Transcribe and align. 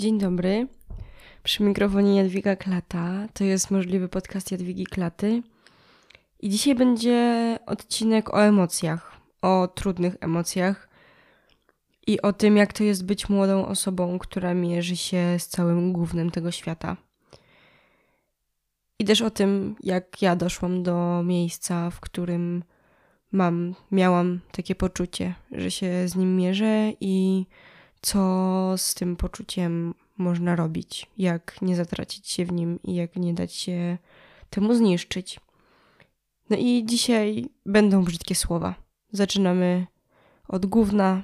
Dzień 0.00 0.18
dobry. 0.18 0.66
Przy 1.42 1.62
mikrofonie 1.62 2.16
Jadwiga 2.16 2.56
Klata. 2.56 3.28
To 3.34 3.44
jest 3.44 3.70
możliwy 3.70 4.08
podcast 4.08 4.52
Jadwigi 4.52 4.86
Klaty. 4.86 5.42
I 6.40 6.48
dzisiaj 6.48 6.74
będzie 6.74 7.58
odcinek 7.66 8.34
o 8.34 8.44
emocjach, 8.44 9.20
o 9.42 9.68
trudnych 9.68 10.16
emocjach 10.20 10.88
i 12.06 12.22
o 12.22 12.32
tym, 12.32 12.56
jak 12.56 12.72
to 12.72 12.84
jest 12.84 13.04
być 13.04 13.28
młodą 13.28 13.66
osobą, 13.66 14.18
która 14.18 14.54
mierzy 14.54 14.96
się 14.96 15.36
z 15.38 15.48
całym 15.48 15.92
głównym 15.92 16.30
tego 16.30 16.50
świata. 16.50 16.96
I 18.98 19.04
też 19.04 19.22
o 19.22 19.30
tym, 19.30 19.76
jak 19.82 20.22
ja 20.22 20.36
doszłam 20.36 20.82
do 20.82 21.22
miejsca, 21.22 21.90
w 21.90 22.00
którym 22.00 22.64
mam, 23.32 23.74
miałam 23.90 24.40
takie 24.52 24.74
poczucie, 24.74 25.34
że 25.52 25.70
się 25.70 26.08
z 26.08 26.16
nim 26.16 26.36
mierzę 26.36 26.92
i 27.00 27.46
co 28.02 28.74
z 28.76 28.94
tym 28.94 29.16
poczuciem 29.16 29.94
można 30.18 30.56
robić, 30.56 31.06
jak 31.18 31.62
nie 31.62 31.76
zatracić 31.76 32.28
się 32.28 32.44
w 32.44 32.52
nim 32.52 32.78
i 32.82 32.94
jak 32.94 33.16
nie 33.16 33.34
dać 33.34 33.52
się 33.52 33.98
temu 34.50 34.74
zniszczyć. 34.74 35.40
No 36.50 36.56
i 36.56 36.84
dzisiaj 36.86 37.46
będą 37.66 38.04
brzydkie 38.04 38.34
słowa. 38.34 38.74
Zaczynamy 39.12 39.86
od 40.48 40.66
gówna 40.66 41.22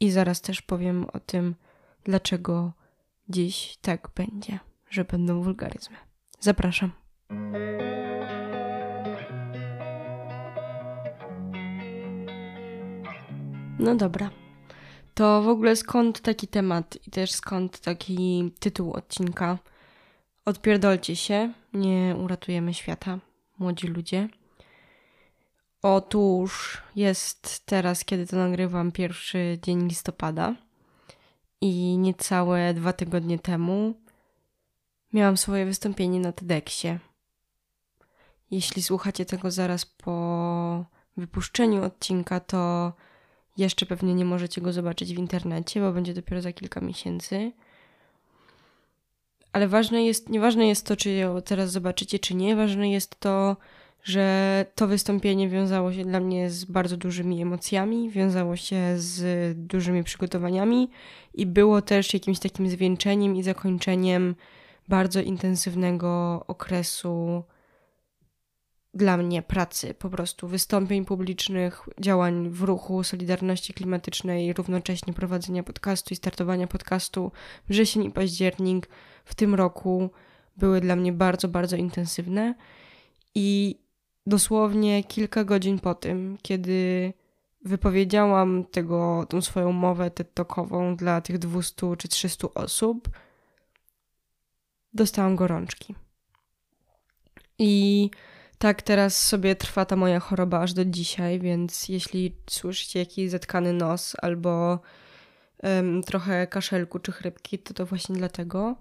i 0.00 0.10
zaraz 0.10 0.40
też 0.40 0.62
powiem 0.62 1.06
o 1.12 1.20
tym, 1.20 1.54
dlaczego 2.04 2.72
dziś 3.28 3.78
tak 3.82 4.10
będzie, 4.14 4.58
że 4.90 5.04
będą 5.04 5.42
wulgaryzmy. 5.42 5.96
Zapraszam. 6.40 6.92
No 13.78 13.94
dobra. 13.96 14.41
To 15.14 15.42
w 15.42 15.48
ogóle 15.48 15.76
skąd 15.76 16.20
taki 16.20 16.48
temat 16.48 16.98
i 17.06 17.10
też 17.10 17.32
skąd 17.32 17.80
taki 17.80 18.52
tytuł 18.60 18.92
odcinka? 18.92 19.58
Odpierdolcie 20.44 21.16
się, 21.16 21.52
nie 21.74 22.16
uratujemy 22.24 22.74
świata, 22.74 23.18
młodzi 23.58 23.86
ludzie. 23.86 24.28
Otóż 25.82 26.82
jest 26.96 27.66
teraz, 27.66 28.04
kiedy 28.04 28.26
to 28.26 28.36
nagrywam, 28.36 28.92
pierwszy 28.92 29.58
dzień 29.62 29.88
listopada 29.88 30.54
i 31.60 31.98
niecałe 31.98 32.74
dwa 32.74 32.92
tygodnie 32.92 33.38
temu 33.38 33.94
miałam 35.12 35.36
swoje 35.36 35.66
wystąpienie 35.66 36.20
na 36.20 36.32
TEDxie. 36.32 36.98
Jeśli 38.50 38.82
słuchacie 38.82 39.24
tego 39.24 39.50
zaraz 39.50 39.86
po 39.86 40.84
wypuszczeniu 41.16 41.84
odcinka, 41.84 42.40
to 42.40 42.92
jeszcze 43.56 43.86
pewnie 43.86 44.14
nie 44.14 44.24
możecie 44.24 44.60
go 44.60 44.72
zobaczyć 44.72 45.14
w 45.14 45.18
internecie, 45.18 45.80
bo 45.80 45.92
będzie 45.92 46.14
dopiero 46.14 46.42
za 46.42 46.52
kilka 46.52 46.80
miesięcy. 46.80 47.52
Ale 49.52 49.68
ważne 49.68 50.04
jest, 50.04 50.28
nieważne 50.28 50.66
jest 50.66 50.86
to, 50.86 50.96
czy 50.96 51.10
ją 51.10 51.42
teraz 51.42 51.70
zobaczycie, 51.72 52.18
czy 52.18 52.34
nie. 52.34 52.56
Ważne 52.56 52.90
jest 52.90 53.20
to, 53.20 53.56
że 54.04 54.66
to 54.74 54.86
wystąpienie 54.86 55.48
wiązało 55.48 55.92
się 55.92 56.04
dla 56.04 56.20
mnie 56.20 56.50
z 56.50 56.64
bardzo 56.64 56.96
dużymi 56.96 57.42
emocjami, 57.42 58.10
wiązało 58.10 58.56
się 58.56 58.76
z 58.96 59.58
dużymi 59.58 60.04
przygotowaniami 60.04 60.90
i 61.34 61.46
było 61.46 61.82
też 61.82 62.14
jakimś 62.14 62.38
takim 62.38 62.68
zwieńczeniem 62.68 63.36
i 63.36 63.42
zakończeniem 63.42 64.34
bardzo 64.88 65.20
intensywnego 65.20 66.44
okresu 66.46 67.42
dla 68.94 69.16
mnie 69.16 69.42
pracy, 69.42 69.94
po 69.94 70.10
prostu 70.10 70.48
wystąpień 70.48 71.04
publicznych, 71.04 71.88
działań 72.00 72.50
w 72.50 72.62
ruchu 72.62 73.04
Solidarności 73.04 73.74
Klimatycznej, 73.74 74.52
równocześnie 74.52 75.12
prowadzenia 75.12 75.62
podcastu 75.62 76.14
i 76.14 76.16
startowania 76.16 76.66
podcastu 76.66 77.32
wrzesień 77.68 78.04
i 78.04 78.10
październik 78.10 78.88
w 79.24 79.34
tym 79.34 79.54
roku 79.54 80.10
były 80.56 80.80
dla 80.80 80.96
mnie 80.96 81.12
bardzo, 81.12 81.48
bardzo 81.48 81.76
intensywne. 81.76 82.54
I 83.34 83.78
dosłownie 84.26 85.04
kilka 85.04 85.44
godzin 85.44 85.78
po 85.78 85.94
tym, 85.94 86.38
kiedy 86.42 87.12
wypowiedziałam 87.64 88.64
tego, 88.64 89.26
tą 89.28 89.42
swoją 89.42 89.72
mowę 89.72 90.10
TED-Talkową 90.10 90.96
dla 90.96 91.20
tych 91.20 91.38
200 91.38 91.96
czy 91.98 92.08
300 92.08 92.48
osób, 92.54 93.08
dostałam 94.94 95.36
gorączki. 95.36 95.94
I 97.58 98.10
tak 98.62 98.82
teraz 98.82 99.28
sobie 99.28 99.56
trwa 99.56 99.84
ta 99.84 99.96
moja 99.96 100.20
choroba 100.20 100.60
aż 100.60 100.72
do 100.72 100.84
dzisiaj, 100.84 101.40
więc 101.40 101.88
jeśli 101.88 102.36
słyszycie 102.50 102.98
jakiś 102.98 103.30
zatkany 103.30 103.72
nos 103.72 104.16
albo 104.22 104.80
um, 105.62 106.02
trochę 106.02 106.46
kaszelku 106.46 106.98
czy 106.98 107.12
chrypki, 107.12 107.58
to 107.58 107.74
to 107.74 107.86
właśnie 107.86 108.16
dlatego. 108.16 108.76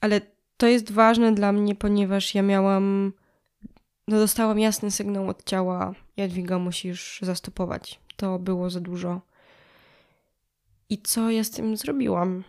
Ale 0.00 0.20
to 0.56 0.66
jest 0.66 0.92
ważne 0.92 1.34
dla 1.34 1.52
mnie, 1.52 1.74
ponieważ 1.74 2.34
ja 2.34 2.42
miałam, 2.42 3.12
no 4.08 4.18
dostałam 4.18 4.58
jasny 4.58 4.90
sygnał 4.90 5.28
od 5.28 5.44
ciała, 5.44 5.94
Jadwiga 6.16 6.58
musisz 6.58 7.18
zastopować. 7.22 8.00
To 8.16 8.38
było 8.38 8.70
za 8.70 8.80
dużo. 8.80 9.20
I 10.88 11.02
co 11.02 11.30
ja 11.30 11.44
z 11.44 11.50
tym 11.50 11.76
zrobiłam? 11.76 12.44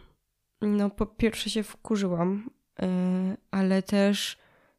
No 0.62 0.90
po 0.90 1.06
pierwsze 1.06 1.50
się 1.50 1.64
wkurzyłam, 1.64 2.50
yy, 2.80 2.88
ale 3.52 3.84
też 3.84 4.38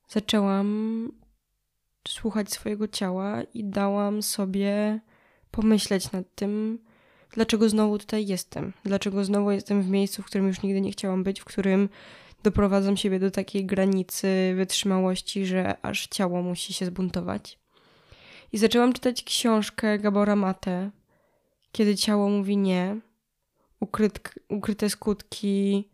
zaczęłam 0.09 1.09
słuchać 2.09 2.53
swojego 2.53 2.89
ciała 2.89 3.43
i 3.43 3.65
dałam 3.65 4.23
sobie 4.23 5.01
pomyśleć 5.51 6.13
nad 6.13 6.35
tym, 6.35 6.79
dlaczego 7.31 7.69
znowu 7.69 7.99
tutaj 7.99 8.27
jestem. 8.27 8.73
Dlaczego 8.85 9.25
znowu 9.25 9.51
jestem 9.51 9.83
w 9.83 9.89
miejscu, 9.89 10.23
w 10.23 10.27
którym 10.27 10.47
już 10.47 10.63
nigdy 10.63 10.81
nie 10.81 10.93
chciałam 10.93 11.25
być, 11.25 11.41
w 11.41 11.45
którym 11.45 11.89
doprowadzam 12.43 12.97
siebie 12.97 13.19
do 13.19 13.31
takiej 13.31 13.67
granicy 13.67 14.53
wytrzymałości, 14.57 15.47
że 15.47 15.77
aż 15.83 16.07
ciało 16.07 16.43
musi 16.43 16.73
się 16.73 16.87
zbuntować. 16.87 17.59
I 18.53 18.59
zaczęłam 18.59 18.93
czytać 18.93 19.23
książkę 19.23 19.99
Gabora 19.99 20.37
Mate, 20.37 20.91
kiedy 21.73 21.97
ciało 21.97 22.29
mówi 22.29 22.57
nie, 22.57 22.97
ukryt, 23.81 24.35
ukryte 24.49 24.91
skutki 24.91 25.89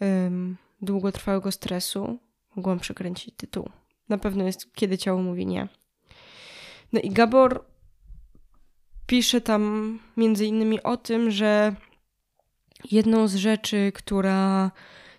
um, 0.00 0.56
długotrwałego 0.82 1.52
stresu. 1.52 2.18
Mogłam 2.56 2.78
przekręcić 2.78 3.34
tytuł. 3.36 3.68
Na 4.08 4.18
pewno 4.18 4.44
jest, 4.44 4.74
kiedy 4.74 4.98
ciało 4.98 5.22
mówi 5.22 5.46
nie. 5.46 5.68
No 6.92 7.00
i 7.00 7.10
Gabor 7.10 7.64
pisze 9.06 9.40
tam 9.40 9.98
między 10.16 10.46
innymi 10.46 10.82
o 10.82 10.96
tym, 10.96 11.30
że 11.30 11.74
jedną 12.90 13.28
z 13.28 13.34
rzeczy, 13.34 13.92
która 13.94 14.70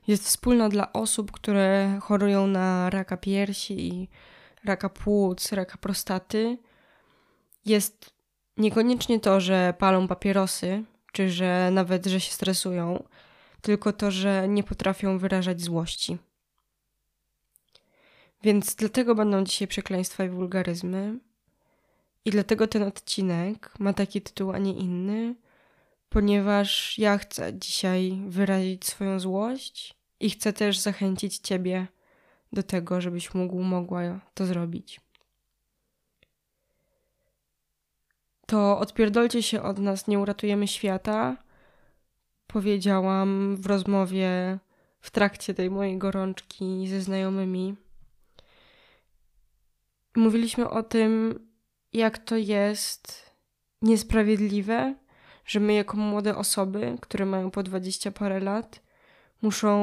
jest 0.07 0.25
wspólna 0.25 0.69
dla 0.69 0.94
osób, 0.94 1.31
które 1.31 1.99
chorują 2.01 2.47
na 2.47 2.89
raka 2.89 3.17
piersi, 3.17 4.09
raka 4.66 4.89
płuc, 4.89 5.51
raka 5.51 5.78
prostaty, 5.78 6.57
jest 7.66 8.13
niekoniecznie 8.57 9.19
to, 9.19 9.41
że 9.41 9.73
palą 9.78 10.07
papierosy, 10.07 10.83
czy 11.11 11.29
że 11.29 11.69
nawet, 11.72 12.05
że 12.05 12.19
się 12.19 12.31
stresują, 12.31 13.03
tylko 13.61 13.94
to, 13.94 14.11
że 14.11 14.47
nie 14.47 14.63
potrafią 14.63 15.17
wyrażać 15.17 15.61
złości. 15.61 16.17
Więc 18.44 18.75
dlatego 18.75 19.16
będą 19.16 19.44
dzisiaj 19.44 19.67
przekleństwa 19.67 20.23
i 20.23 20.29
wulgaryzmy. 20.29 21.19
I 22.25 22.31
dlatego 22.31 22.67
ten 22.67 22.83
odcinek 22.83 23.73
ma 23.79 23.94
taki 23.94 24.22
tytuł, 24.22 24.51
a 24.51 24.57
nie 24.57 24.73
inny, 24.73 25.35
ponieważ 26.09 26.99
ja 26.99 27.17
chcę 27.17 27.53
dzisiaj 27.53 28.22
wyrazić 28.28 28.85
swoją 28.85 29.19
złość 29.19 29.95
i 30.19 30.29
chcę 30.29 30.53
też 30.53 30.79
zachęcić 30.79 31.38
Ciebie 31.38 31.88
do 32.53 32.63
tego, 32.63 33.01
żebyś 33.01 33.33
mógł, 33.33 33.59
mogła 33.59 34.19
to 34.33 34.45
zrobić. 34.45 35.01
To 38.45 38.79
odpierdolcie 38.79 39.44
się 39.44 39.61
od 39.61 39.79
nas, 39.79 40.07
nie 40.07 40.19
uratujemy 40.19 40.67
świata. 40.67 41.38
Powiedziałam 42.47 43.55
w 43.55 43.66
rozmowie 43.66 44.59
w 45.02 45.11
trakcie 45.11 45.53
tej 45.53 45.69
mojej 45.69 45.97
gorączki 45.97 46.87
ze 46.87 47.02
znajomymi 47.02 47.75
mówiliśmy 50.16 50.70
o 50.70 50.84
tym, 50.84 51.40
jak 51.94 52.17
to 52.17 52.38
jest 52.38 53.32
niesprawiedliwe, 53.82 54.96
że 55.46 55.59
my, 55.59 55.73
jako 55.73 55.97
młode 55.97 56.35
osoby, 56.35 56.97
które 57.02 57.26
mają 57.26 57.52
po 57.52 57.64
dwadzieścia 57.64 58.11
parę 58.11 58.40
lat, 58.40 58.82
muszą 59.41 59.79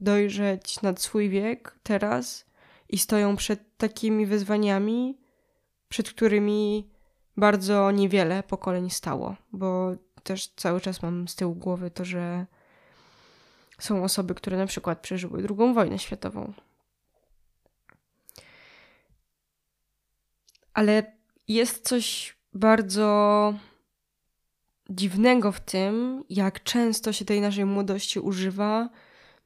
dojrzeć 0.00 0.82
nad 0.82 1.00
swój 1.00 1.28
wiek 1.28 1.78
teraz 1.82 2.46
i 2.88 2.98
stoją 2.98 3.36
przed 3.36 3.76
takimi 3.76 4.26
wyzwaniami, 4.26 5.18
przed 5.88 6.10
którymi 6.10 6.90
bardzo 7.36 7.90
niewiele 7.90 8.42
pokoleń 8.42 8.90
stało, 8.90 9.36
bo 9.52 9.94
też 10.22 10.48
cały 10.48 10.80
czas 10.80 11.02
mam 11.02 11.28
z 11.28 11.36
tyłu 11.36 11.54
głowy 11.54 11.90
to, 11.90 12.04
że 12.04 12.46
są 13.78 14.04
osoby, 14.04 14.34
które 14.34 14.56
na 14.56 14.66
przykład 14.66 15.00
przeżyły 15.00 15.46
II 15.48 15.74
wojnę 15.74 15.98
światową, 15.98 16.52
ale 20.80 21.12
jest 21.48 21.88
coś 21.88 22.36
bardzo 22.54 23.54
dziwnego 24.90 25.52
w 25.52 25.60
tym, 25.60 26.24
jak 26.30 26.62
często 26.62 27.12
się 27.12 27.24
tej 27.24 27.40
naszej 27.40 27.64
młodości 27.64 28.20
używa 28.20 28.88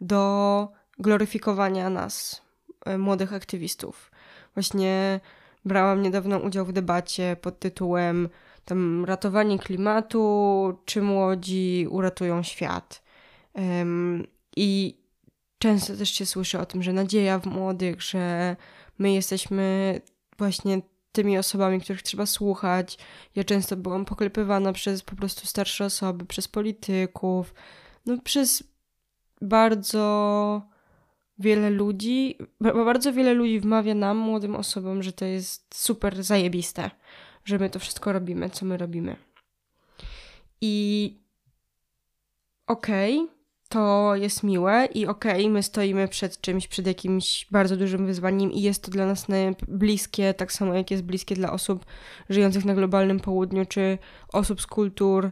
do 0.01 0.69
gloryfikowania 0.99 1.91
nas, 1.91 2.43
e, 2.87 2.99
młodych 2.99 3.33
aktywistów. 3.33 4.11
Właśnie 4.55 5.21
brałam 5.65 6.03
niedawno 6.03 6.39
udział 6.39 6.67
w 6.67 6.73
debacie 6.73 7.37
pod 7.41 7.59
tytułem 7.59 8.29
tam 8.65 9.05
ratowanie 9.05 9.59
klimatu, 9.59 10.79
czy 10.85 11.03
młodzi 11.03 11.87
uratują 11.91 12.43
świat. 12.43 13.03
Um, 13.55 14.27
I 14.57 14.99
często 15.59 15.97
też 15.97 16.11
się 16.11 16.27
słyszy 16.27 16.59
o 16.59 16.67
tym, 16.67 16.83
że 16.83 16.93
nadzieja 16.93 17.39
w 17.39 17.47
młodych, 17.47 18.03
że 18.03 18.57
my 18.99 19.13
jesteśmy 19.13 20.01
właśnie 20.39 20.83
tymi 21.15 21.39
osobami, 21.39 21.81
których 21.81 22.03
trzeba 22.03 22.27
słuchać. 22.27 22.99
Ja 23.35 23.45
często 23.45 23.77
byłam 23.77 24.05
poklepywana 24.05 24.73
przez 24.73 25.03
po 25.03 25.17
prostu 25.17 25.47
starsze 25.47 25.85
osoby, 25.85 26.27
przez 26.27 26.49
polityków, 26.49 27.55
no 28.07 28.19
przez 28.19 28.65
bardzo 29.43 30.63
wiele 31.39 31.71
ludzi, 31.71 32.39
bardzo 32.61 33.13
wiele 33.13 33.35
ludzi 33.35 33.61
wmawia 33.61 33.95
nam, 33.95 34.17
młodym 34.17 34.57
osobom, 34.57 35.03
że 35.03 35.13
to 35.13 35.25
jest 35.25 35.75
super 35.75 36.23
zajebiste, 36.23 36.91
że 37.45 37.59
my 37.59 37.71
to 37.71 37.79
wszystko 37.79 38.13
robimy, 38.13 38.51
co 38.51 38.67
my 38.67 38.77
robimy. 38.77 39.17
I 40.61 41.17
okej, 42.67 43.19
okay, 43.21 43.35
to 43.69 44.15
jest 44.15 44.43
miłe 44.43 44.89
i 44.95 45.07
okej, 45.07 45.41
okay, 45.41 45.51
my 45.51 45.63
stoimy 45.63 46.09
przed 46.09 46.41
czymś, 46.41 46.69
przed 46.69 46.87
jakimś 46.87 47.47
bardzo 47.51 47.77
dużym 47.77 48.07
wyzwaniem 48.07 48.53
i 48.53 48.63
jest 48.63 48.83
to 48.83 48.91
dla 48.91 49.07
nas 49.07 49.27
bliskie, 49.69 50.35
tak 50.35 50.53
samo 50.53 50.75
jak 50.75 50.91
jest 50.91 51.03
bliskie 51.03 51.35
dla 51.35 51.53
osób 51.53 51.85
żyjących 52.31 52.65
na 52.65 52.75
globalnym 52.75 53.21
południu, 53.21 53.67
czy 53.67 53.99
osób 54.33 54.61
z 54.61 54.67
kultur 54.67 55.31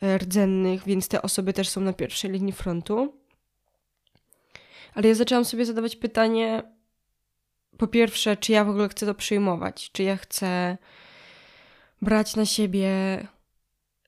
e, 0.00 0.18
rdzennych, 0.18 0.84
więc 0.84 1.08
te 1.08 1.22
osoby 1.22 1.52
też 1.52 1.68
są 1.68 1.80
na 1.80 1.92
pierwszej 1.92 2.30
linii 2.30 2.52
frontu. 2.52 3.14
Ale 4.94 5.08
ja 5.08 5.14
zaczęłam 5.14 5.44
sobie 5.44 5.66
zadawać 5.66 5.96
pytanie, 5.96 6.62
po 7.78 7.86
pierwsze, 7.86 8.36
czy 8.36 8.52
ja 8.52 8.64
w 8.64 8.68
ogóle 8.68 8.88
chcę 8.88 9.06
to 9.06 9.14
przyjmować, 9.14 9.90
czy 9.92 10.02
ja 10.02 10.16
chcę 10.16 10.78
brać 12.02 12.36
na 12.36 12.46
siebie 12.46 12.90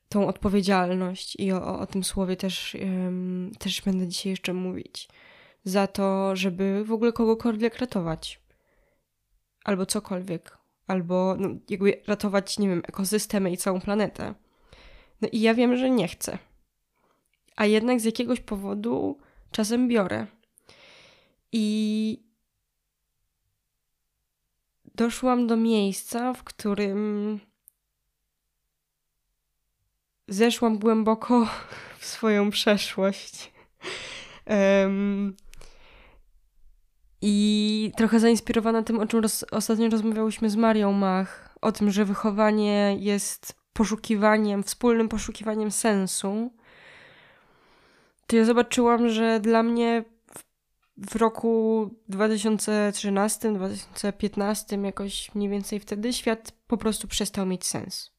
tą 0.09 0.27
odpowiedzialność 0.27 1.37
i 1.37 1.53
o, 1.53 1.79
o 1.79 1.87
tym 1.87 2.05
słowie 2.05 2.37
też, 2.37 2.77
um, 2.81 3.53
też 3.59 3.83
będę 3.83 4.09
dzisiaj 4.09 4.31
jeszcze 4.31 4.53
mówić. 4.53 5.09
Za 5.65 5.87
to, 5.87 6.37
żeby 6.37 6.85
w 6.85 6.93
ogóle 6.93 7.13
kogokolwiek 7.13 7.79
ratować. 7.79 8.41
Albo 9.65 9.87
cokolwiek. 9.87 10.59
Albo 10.87 11.37
no, 11.39 11.49
jakby 11.71 12.03
ratować, 12.07 12.59
nie 12.59 12.69
wiem, 12.69 12.83
ekosystemy 12.89 13.51
i 13.51 13.57
całą 13.57 13.81
planetę. 13.81 14.35
No 15.21 15.29
i 15.33 15.41
ja 15.41 15.55
wiem, 15.55 15.77
że 15.77 15.91
nie 15.91 16.09
chcę. 16.09 16.39
A 17.57 17.67
jednak 17.67 18.01
z 18.01 18.05
jakiegoś 18.05 18.41
powodu 18.41 19.19
czasem 19.51 19.89
biorę. 19.89 20.27
I 21.53 22.23
doszłam 24.95 25.47
do 25.47 25.57
miejsca, 25.57 26.35
w 26.35 26.45
którym 26.45 27.41
zeszłam 30.29 30.79
głęboko 30.79 31.49
w 31.99 32.07
swoją 32.07 32.51
przeszłość. 32.51 33.53
Um, 34.47 35.37
I 37.23 37.93
trochę 37.97 38.21
zainspirowana 38.21 38.83
tym, 38.83 39.01
o 39.01 39.07
czym 39.07 39.21
roz, 39.21 39.45
ostatnio 39.51 39.89
rozmawiałyśmy 39.89 40.51
z 40.51 40.57
Marią 40.57 40.93
Mach, 40.93 41.57
o 41.61 41.73
tym, 41.73 41.91
że 41.91 42.05
wychowanie 42.05 42.97
jest 43.01 43.55
poszukiwaniem, 43.73 44.63
wspólnym 44.63 45.09
poszukiwaniem 45.09 45.71
sensu, 45.71 46.51
to 48.27 48.37
ja 48.37 48.45
zobaczyłam, 48.45 49.09
że 49.09 49.41
dla 49.41 49.63
mnie 49.63 50.05
w, 50.97 51.17
roku 51.17 51.91
2013-2015, 52.11 54.85
jakoś 54.85 55.35
mniej 55.35 55.49
więcej 55.49 55.81
wtedy, 55.81 56.13
świat 56.13 56.53
po 56.67 56.77
prostu 56.77 57.09
przestał 57.09 57.47
mieć 57.47 57.67
sens. 57.67 58.16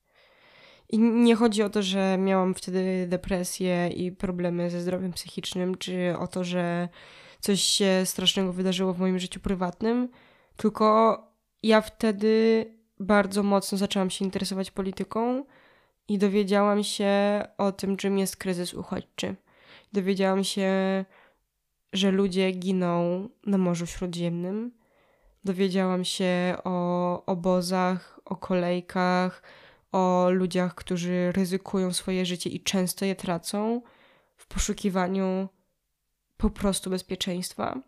I 0.90 1.00
nie 1.00 1.36
chodzi 1.36 1.64
o 1.64 1.70
to, 1.70 1.82
że 1.82 2.18
miałam 2.18 2.54
wtedy 2.54 3.06
depresję 3.08 3.88
i 3.88 4.12
problemy 4.12 4.70
ze 4.70 4.82
zdrowiem 4.82 5.14
psychicznym, 5.14 5.78
czy 5.78 6.16
o 6.20 6.28
to, 6.28 6.44
że 6.44 6.90
coś 7.40 7.62
się 7.62 8.02
strasznego 8.06 8.54
wydarzyło 8.54 8.94
w 8.94 9.00
moim 9.00 9.20
życiu 9.20 9.40
prywatnym, 9.40 10.10
tylko 10.58 11.18
ja 11.64 11.82
wtedy 11.82 12.66
bardzo 13.00 13.44
mocno 13.44 13.78
zaczęłam 13.78 14.10
się 14.10 14.26
interesować 14.26 14.72
polityką 14.72 15.46
i 16.08 16.18
dowiedziałam 16.18 16.84
się 16.84 17.44
o 17.58 17.72
tym, 17.72 17.98
czym 17.98 18.18
jest 18.18 18.38
kryzys 18.38 18.74
uchodźczy. 18.74 19.36
Dowiedziałam 19.94 20.44
się, 20.44 20.72
że 21.94 22.12
ludzie 22.12 22.52
giną 22.52 23.30
na 23.46 23.58
Morzu 23.58 23.88
Śródziemnym. 23.88 24.72
Dowiedziałam 25.44 26.06
się 26.06 26.58
o 26.64 27.26
obozach, 27.26 28.20
o 28.26 28.36
kolejkach, 28.36 29.44
o 29.92 30.28
ludziach, 30.32 30.76
którzy 30.76 31.32
ryzykują 31.32 31.94
swoje 31.94 32.26
życie 32.26 32.50
i 32.50 32.64
często 32.64 33.06
je 33.06 33.16
tracą 33.16 33.82
w 34.38 34.48
poszukiwaniu 34.48 35.50
po 36.38 36.50
prostu 36.50 36.90
bezpieczeństwa. 36.90 37.82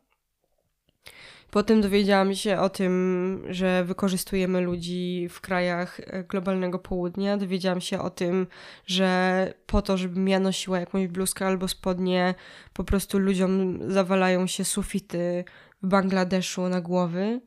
Potem 1.51 1.81
dowiedziałam 1.81 2.35
się 2.35 2.59
o 2.59 2.69
tym, 2.69 3.43
że 3.49 3.83
wykorzystujemy 3.83 4.61
ludzi 4.61 5.27
w 5.29 5.41
krajach 5.41 5.99
e, 5.99 6.23
globalnego 6.23 6.79
południa. 6.79 7.37
Dowiedziałam 7.37 7.81
się 7.81 7.99
o 7.99 8.09
tym, 8.09 8.47
że 8.85 9.53
po 9.65 9.81
to, 9.81 9.97
żebym 9.97 10.27
ja 10.27 10.39
nosiła 10.39 10.79
jakąś 10.79 11.07
bluzkę 11.07 11.45
albo 11.45 11.67
spodnie, 11.67 12.35
po 12.73 12.83
prostu 12.83 13.19
ludziom 13.19 13.79
zawalają 13.91 14.47
się 14.47 14.65
sufity 14.65 15.43
w 15.83 15.87
Bangladeszu 15.87 16.69
na 16.69 16.81
głowy. 16.81 17.41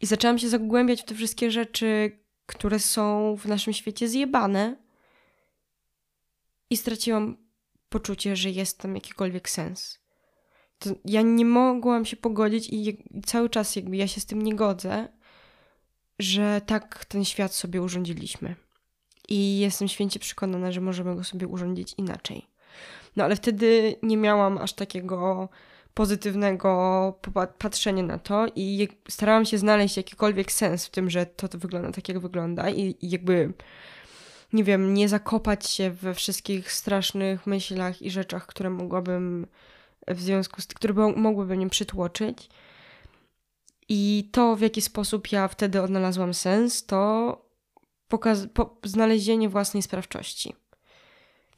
I 0.00 0.06
zaczęłam 0.06 0.38
się 0.38 0.48
zagłębiać 0.48 1.02
w 1.02 1.04
te 1.04 1.14
wszystkie 1.14 1.50
rzeczy, 1.50 2.18
które 2.46 2.78
są 2.78 3.36
w 3.36 3.46
naszym 3.46 3.72
świecie 3.72 4.08
zjebane 4.08 4.76
i 6.70 6.76
straciłam 6.76 7.36
poczucie, 7.88 8.36
że 8.36 8.50
jest 8.50 8.78
tam 8.78 8.94
jakikolwiek 8.94 9.48
sens. 9.48 9.98
To 10.78 10.90
ja 11.04 11.22
nie 11.22 11.44
mogłam 11.44 12.04
się 12.04 12.16
pogodzić 12.16 12.68
i 12.72 13.04
cały 13.26 13.50
czas 13.50 13.76
jakby 13.76 13.96
ja 13.96 14.08
się 14.08 14.20
z 14.20 14.26
tym 14.26 14.42
nie 14.42 14.54
godzę, 14.54 15.08
że 16.18 16.60
tak 16.66 17.04
ten 17.04 17.24
świat 17.24 17.54
sobie 17.54 17.82
urządziliśmy. 17.82 18.56
I 19.28 19.58
jestem 19.58 19.88
święcie 19.88 20.20
przekonana, 20.20 20.72
że 20.72 20.80
możemy 20.80 21.16
go 21.16 21.24
sobie 21.24 21.46
urządzić 21.46 21.94
inaczej. 21.98 22.46
No 23.16 23.24
ale 23.24 23.36
wtedy 23.36 23.96
nie 24.02 24.16
miałam 24.16 24.58
aż 24.58 24.72
takiego 24.72 25.48
pozytywnego 25.96 27.20
patrzenia 27.58 28.02
na 28.02 28.18
to 28.18 28.46
i 28.54 28.88
starałam 29.08 29.44
się 29.44 29.58
znaleźć 29.58 29.96
jakikolwiek 29.96 30.52
sens 30.52 30.86
w 30.86 30.90
tym, 30.90 31.10
że 31.10 31.26
to, 31.26 31.48
to 31.48 31.58
wygląda 31.58 31.92
tak, 31.92 32.08
jak 32.08 32.18
wygląda 32.18 32.70
i, 32.70 32.96
i 33.00 33.10
jakby 33.10 33.52
nie 34.52 34.64
wiem, 34.64 34.94
nie 34.94 35.08
zakopać 35.08 35.70
się 35.70 35.90
we 35.90 36.14
wszystkich 36.14 36.72
strasznych 36.72 37.46
myślach 37.46 38.02
i 38.02 38.10
rzeczach, 38.10 38.46
które 38.46 38.70
mogłabym 38.70 39.46
w 40.08 40.20
związku 40.20 40.60
z 40.60 40.66
które 40.66 40.94
mogłyby 41.16 41.56
mnie 41.56 41.68
przytłoczyć. 41.68 42.48
I 43.88 44.28
to, 44.32 44.56
w 44.56 44.60
jaki 44.60 44.82
sposób 44.82 45.32
ja 45.32 45.48
wtedy 45.48 45.82
odnalazłam 45.82 46.34
sens, 46.34 46.86
to 46.86 47.00
pokaz- 48.08 48.48
po- 48.54 48.76
znalezienie 48.84 49.48
własnej 49.48 49.82
sprawczości. 49.82 50.54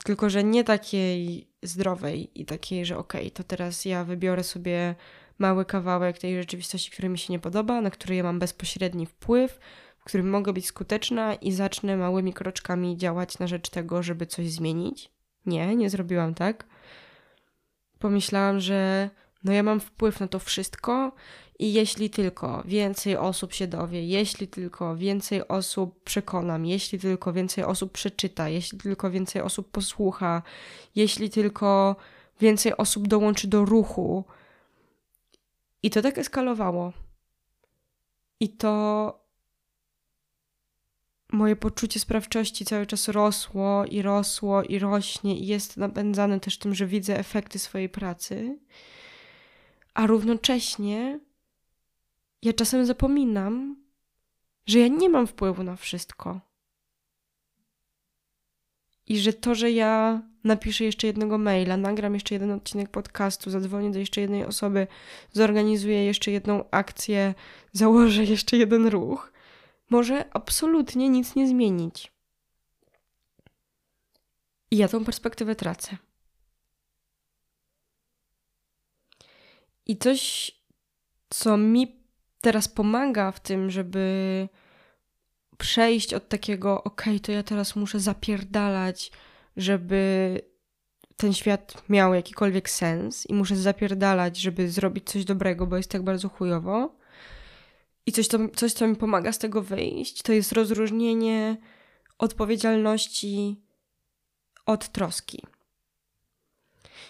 Tylko, 0.05 0.31
że 0.31 0.45
nie 0.45 0.65
takiej 0.65 1.49
zdrowej 1.63 2.41
i 2.41 2.45
takiej, 2.45 2.87
że 2.87 2.99
okej, 2.99 3.21
okay, 3.21 3.31
to 3.31 3.45
teraz 3.45 3.85
ja 3.85 4.05
wybiorę 4.05 4.45
sobie 4.45 4.95
mały 5.39 5.65
kawałek 5.65 6.19
tej 6.19 6.37
rzeczywistości, 6.37 6.91
który 6.91 7.09
mi 7.09 7.19
się 7.19 7.33
nie 7.33 7.39
podoba, 7.39 7.81
na 7.81 7.91
który 7.91 8.15
ja 8.15 8.23
mam 8.23 8.39
bezpośredni 8.39 9.07
wpływ, 9.07 9.59
w 9.99 10.05
którym 10.05 10.31
mogę 10.31 10.53
być 10.53 10.67
skuteczna 10.67 11.35
i 11.35 11.53
zacznę 11.53 11.97
małymi 11.97 12.33
kroczkami 12.33 12.97
działać 12.97 13.39
na 13.39 13.47
rzecz 13.47 13.71
tego, 13.71 14.03
żeby 14.03 14.27
coś 14.27 14.51
zmienić. 14.51 15.11
Nie, 15.47 15.77
nie 15.77 15.91
zrobiłam 15.91 16.35
tak. 16.35 16.67
Pomyślałam, 17.99 18.61
że 18.61 19.11
no 19.45 19.53
ja 19.53 19.63
mam 19.63 19.81
wpływ 19.81 20.21
na 20.21 20.29
to 20.29 20.39
wszystko 20.39 21.13
i 21.59 21.73
jeśli 21.73 22.11
tylko 22.11 22.63
więcej 22.65 23.17
osób 23.17 23.53
się 23.53 23.67
dowie, 23.67 24.07
jeśli 24.07 24.49
tylko 24.49 24.97
więcej 24.97 25.49
osób 25.49 26.03
przekonam, 26.05 26.67
jeśli 26.67 26.99
tylko 26.99 27.33
więcej 27.33 27.65
osób 27.65 27.93
przeczyta, 27.93 28.49
jeśli 28.49 28.79
tylko 28.79 29.11
więcej 29.11 29.43
osób 29.43 29.71
posłucha, 29.71 30.43
jeśli 30.95 31.31
tylko 31.31 31.97
więcej 32.41 32.77
osób 32.77 33.09
dołączy 33.09 33.49
do 33.49 33.65
ruchu. 33.65 34.25
I 35.83 35.91
to 35.91 36.03
tak 36.03 36.19
eskalowało. 36.19 36.93
I 38.41 38.49
to 38.49 39.15
moje 41.33 41.57
poczucie 41.57 42.01
sprawczości 42.01 42.65
cały 42.65 42.87
czas 42.87 43.09
rosło 43.09 43.85
i 43.85 44.03
rosło 44.03 44.63
i 44.63 44.79
rośnie 44.79 45.39
i 45.39 45.47
jest 45.47 45.77
napędzane 45.77 46.41
też 46.41 46.59
tym, 46.59 46.75
że 46.75 46.87
widzę 46.87 47.19
efekty 47.19 47.59
swojej 47.59 47.89
pracy. 47.89 48.59
A 49.95 50.07
równocześnie 50.07 51.21
ja 52.43 52.53
czasem 52.53 52.87
zapominam, 52.87 53.77
że 54.67 54.79
ja 54.79 54.89
nie 54.89 55.09
mam 55.09 55.27
wpływu 55.27 55.63
na 55.63 55.77
wszystko. 55.77 56.41
I 59.07 59.19
że 59.19 59.33
to, 59.33 59.55
że 59.55 59.71
ja 59.71 60.23
napiszę 60.45 60.85
jeszcze 60.85 61.07
jednego 61.07 61.39
maila, 61.39 61.77
nagram 61.77 62.15
jeszcze 62.15 62.35
jeden 62.35 62.51
odcinek 62.51 62.91
podcastu, 62.91 63.51
zadzwonię 63.51 63.91
do 63.91 63.99
jeszcze 63.99 64.21
jednej 64.21 64.45
osoby, 64.45 64.87
zorganizuję 65.33 66.05
jeszcze 66.05 66.31
jedną 66.31 66.65
akcję, 66.71 67.35
założę 67.73 68.25
jeszcze 68.25 68.57
jeden 68.57 68.87
ruch, 68.87 69.33
może 69.91 70.35
absolutnie 70.35 71.09
nic 71.09 71.35
nie 71.35 71.49
zmienić. 71.49 72.13
I 74.71 74.77
ja 74.77 74.89
tą 74.89 75.05
perspektywę 75.05 75.55
tracę. 75.55 75.97
I 79.87 79.97
coś, 79.97 80.53
co 81.31 81.57
mi 81.57 81.98
teraz 82.41 82.69
pomaga 82.69 83.33
w 83.33 83.41
tym, 83.41 83.71
żeby 83.71 84.49
przejść 85.59 86.15
od 86.15 86.29
takiego, 86.29 86.85
okej, 86.85 87.17
okay, 87.17 87.21
to 87.21 87.33
ja 87.33 87.43
teraz 87.43 87.77
muszę 87.77 88.01
zapierdalać, 88.01 89.13
żeby 89.57 90.41
ten 91.17 91.33
świat 91.33 91.83
miał 91.89 92.15
jakikolwiek 92.15 92.71
sens 92.71 93.27
i 93.27 93.35
muszę 93.35 93.57
zapierdalać, 93.57 94.37
żeby 94.37 94.71
zrobić 94.71 95.11
coś 95.11 95.25
dobrego, 95.25 95.67
bo 95.67 95.77
jest 95.77 95.91
tak 95.91 96.03
bardzo 96.03 96.29
chujowo. 96.29 96.97
I 98.07 98.13
coś, 98.13 98.29
to, 98.29 98.39
coś, 98.49 98.73
co 98.73 98.87
mi 98.89 98.97
pomaga 98.97 99.33
z 99.33 99.39
tego 99.39 99.63
wyjść, 99.63 100.23
to 100.23 100.33
jest 100.33 100.53
rozróżnienie 100.53 101.57
odpowiedzialności 102.19 103.61
od 104.67 104.89
troski. 104.89 105.43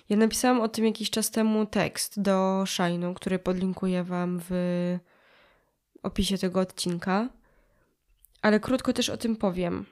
Ja 0.09 0.17
napisałam 0.17 0.61
o 0.61 0.69
tym 0.69 0.85
jakiś 0.85 1.11
czas 1.11 1.31
temu 1.31 1.67
tekst 1.67 2.21
do 2.21 2.63
Shine'u, 2.67 3.15
który 3.15 3.39
podlinkuję 3.39 4.05
Wam 4.05 4.41
w 4.49 4.53
opisie 6.03 6.39
tego 6.39 6.61
odcinka, 6.61 7.29
ale 8.43 8.61
krótko 8.61 8.93
też 8.93 9.09
o 9.09 9.17
tym 9.17 9.37
powiem. 9.37 9.87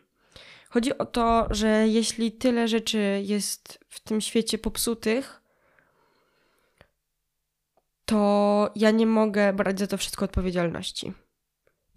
Chodzi 0.68 0.98
o 0.98 1.06
to, 1.06 1.46
że 1.50 1.88
jeśli 1.88 2.32
tyle 2.32 2.68
rzeczy 2.68 3.22
jest 3.24 3.84
w 3.88 4.00
tym 4.00 4.20
świecie 4.20 4.58
popsutych, 4.58 5.42
to 8.04 8.70
ja 8.76 8.90
nie 8.90 9.06
mogę 9.06 9.52
brać 9.52 9.78
za 9.78 9.86
to 9.86 9.98
wszystko 9.98 10.24
odpowiedzialności. 10.24 11.12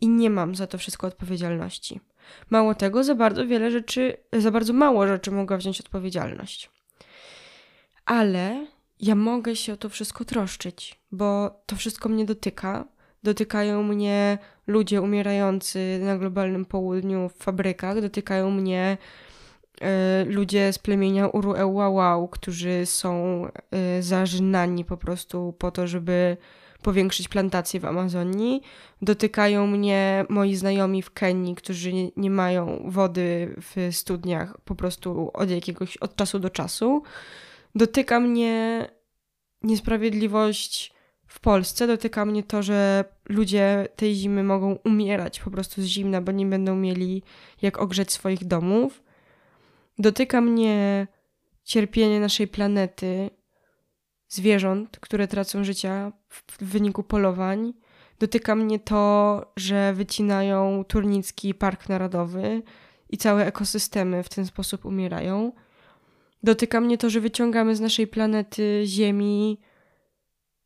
I 0.01 0.09
nie 0.09 0.29
mam 0.29 0.55
za 0.55 0.67
to 0.67 0.77
wszystko 0.77 1.07
odpowiedzialności. 1.07 1.99
Mało 2.49 2.75
tego, 2.75 3.03
za 3.03 3.15
bardzo 3.15 3.47
wiele 3.47 3.71
rzeczy, 3.71 4.17
za 4.33 4.51
bardzo 4.51 4.73
mało 4.73 5.07
rzeczy 5.07 5.31
mogę 5.31 5.57
wziąć 5.57 5.81
odpowiedzialność. 5.81 6.69
Ale 8.05 8.67
ja 8.99 9.15
mogę 9.15 9.55
się 9.55 9.73
o 9.73 9.77
to 9.77 9.89
wszystko 9.89 10.25
troszczyć, 10.25 10.99
bo 11.11 11.59
to 11.65 11.75
wszystko 11.75 12.09
mnie 12.09 12.25
dotyka. 12.25 12.85
Dotykają 13.23 13.83
mnie 13.83 14.37
ludzie 14.67 15.01
umierający 15.01 15.99
na 16.01 16.17
globalnym 16.17 16.65
południu 16.65 17.29
w 17.29 17.43
fabrykach, 17.43 18.01
dotykają 18.01 18.51
mnie 18.51 18.97
y, 19.81 20.25
ludzie 20.25 20.73
z 20.73 20.79
plemienia 20.79 21.27
Uruełałał, 21.27 22.27
którzy 22.27 22.85
są 22.85 23.45
y, 23.97 24.03
zażynani 24.03 24.85
po 24.85 24.97
prostu 24.97 25.53
po 25.57 25.71
to, 25.71 25.87
żeby 25.87 26.37
powiększyć 26.81 27.27
plantacje 27.27 27.79
w 27.79 27.85
Amazonii. 27.85 28.61
Dotykają 29.01 29.67
mnie 29.67 30.25
moi 30.29 30.55
znajomi 30.55 31.01
w 31.01 31.11
Kenii, 31.11 31.55
którzy 31.55 31.91
nie 32.17 32.29
mają 32.29 32.83
wody 32.85 33.55
w 33.61 33.95
studniach 33.95 34.61
po 34.61 34.75
prostu 34.75 35.31
od 35.33 35.49
jakiegoś, 35.49 35.97
od 35.97 36.15
czasu 36.15 36.39
do 36.39 36.49
czasu. 36.49 37.03
Dotyka 37.75 38.19
mnie 38.19 38.85
niesprawiedliwość 39.61 40.93
w 41.29 41.39
Polsce, 41.39 41.87
dotyka 41.87 42.25
mnie 42.25 42.43
to, 42.43 42.63
że 42.63 43.05
ludzie 43.25 43.87
tej 43.95 44.15
zimy 44.15 44.43
mogą 44.43 44.77
umierać 44.85 45.39
po 45.39 45.51
prostu 45.51 45.81
z 45.81 45.85
zimna, 45.85 46.21
bo 46.21 46.31
nie 46.31 46.45
będą 46.45 46.75
mieli 46.75 47.23
jak 47.61 47.77
ogrzeć 47.77 48.11
swoich 48.11 48.45
domów. 48.45 49.03
Dotyka 49.99 50.41
mnie 50.41 51.07
cierpienie 51.63 52.19
naszej 52.19 52.47
planety, 52.47 53.29
zwierząt, 54.27 54.99
które 54.99 55.27
tracą 55.27 55.63
życia 55.63 56.11
w 56.29 56.63
wyniku 56.63 57.03
polowań. 57.03 57.73
Dotyka 58.19 58.55
mnie 58.55 58.79
to, 58.79 59.45
że 59.55 59.93
wycinają 59.93 60.83
Turnicki 60.83 61.53
Park 61.53 61.89
Narodowy 61.89 62.61
i 63.09 63.17
całe 63.17 63.45
ekosystemy 63.45 64.23
w 64.23 64.29
ten 64.29 64.45
sposób 64.45 64.85
umierają. 64.85 65.51
Dotyka 66.43 66.81
mnie 66.81 66.97
to, 66.97 67.09
że 67.09 67.19
wyciągamy 67.19 67.75
z 67.75 67.79
naszej 67.79 68.07
planety 68.07 68.81
Ziemi 68.85 69.59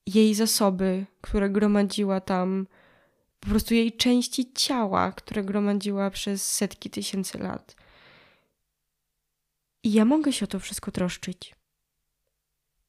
jej 0.05 0.33
zasoby, 0.33 1.05
które 1.21 1.49
gromadziła 1.49 2.21
tam, 2.21 2.67
po 3.39 3.49
prostu 3.49 3.73
jej 3.73 3.91
części 3.91 4.53
ciała, 4.53 5.11
które 5.11 5.43
gromadziła 5.43 6.09
przez 6.09 6.53
setki 6.53 6.89
tysięcy 6.89 7.37
lat. 7.37 7.75
I 9.83 9.93
ja 9.93 10.05
mogę 10.05 10.33
się 10.33 10.43
o 10.43 10.47
to 10.47 10.59
wszystko 10.59 10.91
troszczyć. 10.91 11.55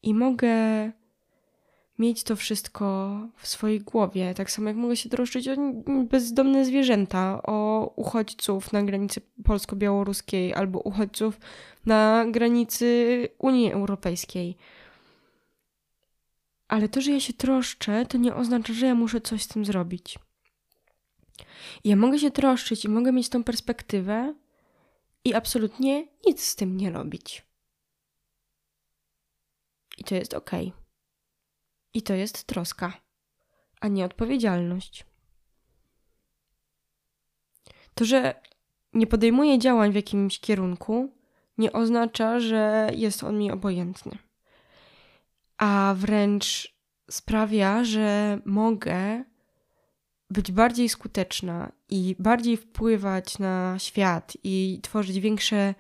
I 0.03 0.15
mogę 0.15 0.53
mieć 1.99 2.25
to 2.25 2.37
wszystko 2.37 3.19
w 3.37 3.47
swojej 3.47 3.81
głowie, 3.81 4.35
tak 4.35 4.51
samo 4.51 4.69
jak 4.69 4.77
mogę 4.77 4.97
się 4.97 5.09
troszczyć 5.09 5.49
o 5.49 5.57
bezdomne 6.05 6.65
zwierzęta, 6.65 7.41
o 7.43 7.87
uchodźców 7.97 8.73
na 8.73 8.83
granicy 8.83 9.21
polsko-białoruskiej 9.45 10.55
albo 10.55 10.81
uchodźców 10.81 11.41
na 11.87 12.25
granicy 12.31 13.29
Unii 13.39 13.73
Europejskiej. 13.73 14.57
Ale 16.69 16.89
to, 16.89 17.01
że 17.01 17.11
ja 17.11 17.21
się 17.21 17.33
troszczę, 17.33 18.07
to 18.07 18.19
nie 18.19 18.35
oznacza, 18.35 18.73
że 18.73 18.87
ja 18.87 18.95
muszę 18.95 19.21
coś 19.21 19.43
z 19.43 19.49
tym 19.49 19.65
zrobić. 19.65 20.19
Ja 21.85 21.97
mogę 21.97 22.19
się 22.19 22.31
troszczyć 22.31 22.85
i 22.85 22.89
mogę 22.89 23.13
mieć 23.13 23.29
tą 23.29 23.45
perspektywę 23.45 24.35
i 25.25 25.35
absolutnie 25.35 26.09
nic 26.27 26.45
z 26.45 26.57
tym 26.57 26.77
nie 26.77 26.91
robić. 26.91 27.47
I 29.99 30.05
to 30.05 30.15
jest 30.15 30.35
ok. 30.35 30.51
I 31.95 32.03
to 32.03 32.15
jest 32.15 32.45
troska, 32.45 33.01
a 33.81 33.89
nie 33.89 34.05
odpowiedzialność. 34.05 35.07
To, 37.95 38.05
że 38.05 38.43
nie 38.93 39.07
podejmuję 39.07 39.59
działań 39.59 39.93
w 39.93 39.95
jakimś 39.95 40.41
kierunku, 40.41 41.13
nie 41.59 41.73
oznacza, 41.73 42.41
że 42.41 42.91
jest 42.95 43.25
on 43.25 43.39
mi 43.39 43.51
obojętny. 43.51 44.19
A 45.59 45.95
wręcz 45.99 46.75
sprawia, 47.11 47.85
że 47.85 48.39
mogę 48.45 49.25
być 50.31 50.53
bardziej 50.53 50.89
skuteczna 50.89 51.73
i 51.89 52.17
bardziej 52.19 52.57
wpływać 52.57 53.39
na 53.39 53.79
świat 53.79 54.33
i 54.45 54.81
tworzyć 54.83 55.21
większe 55.21 55.75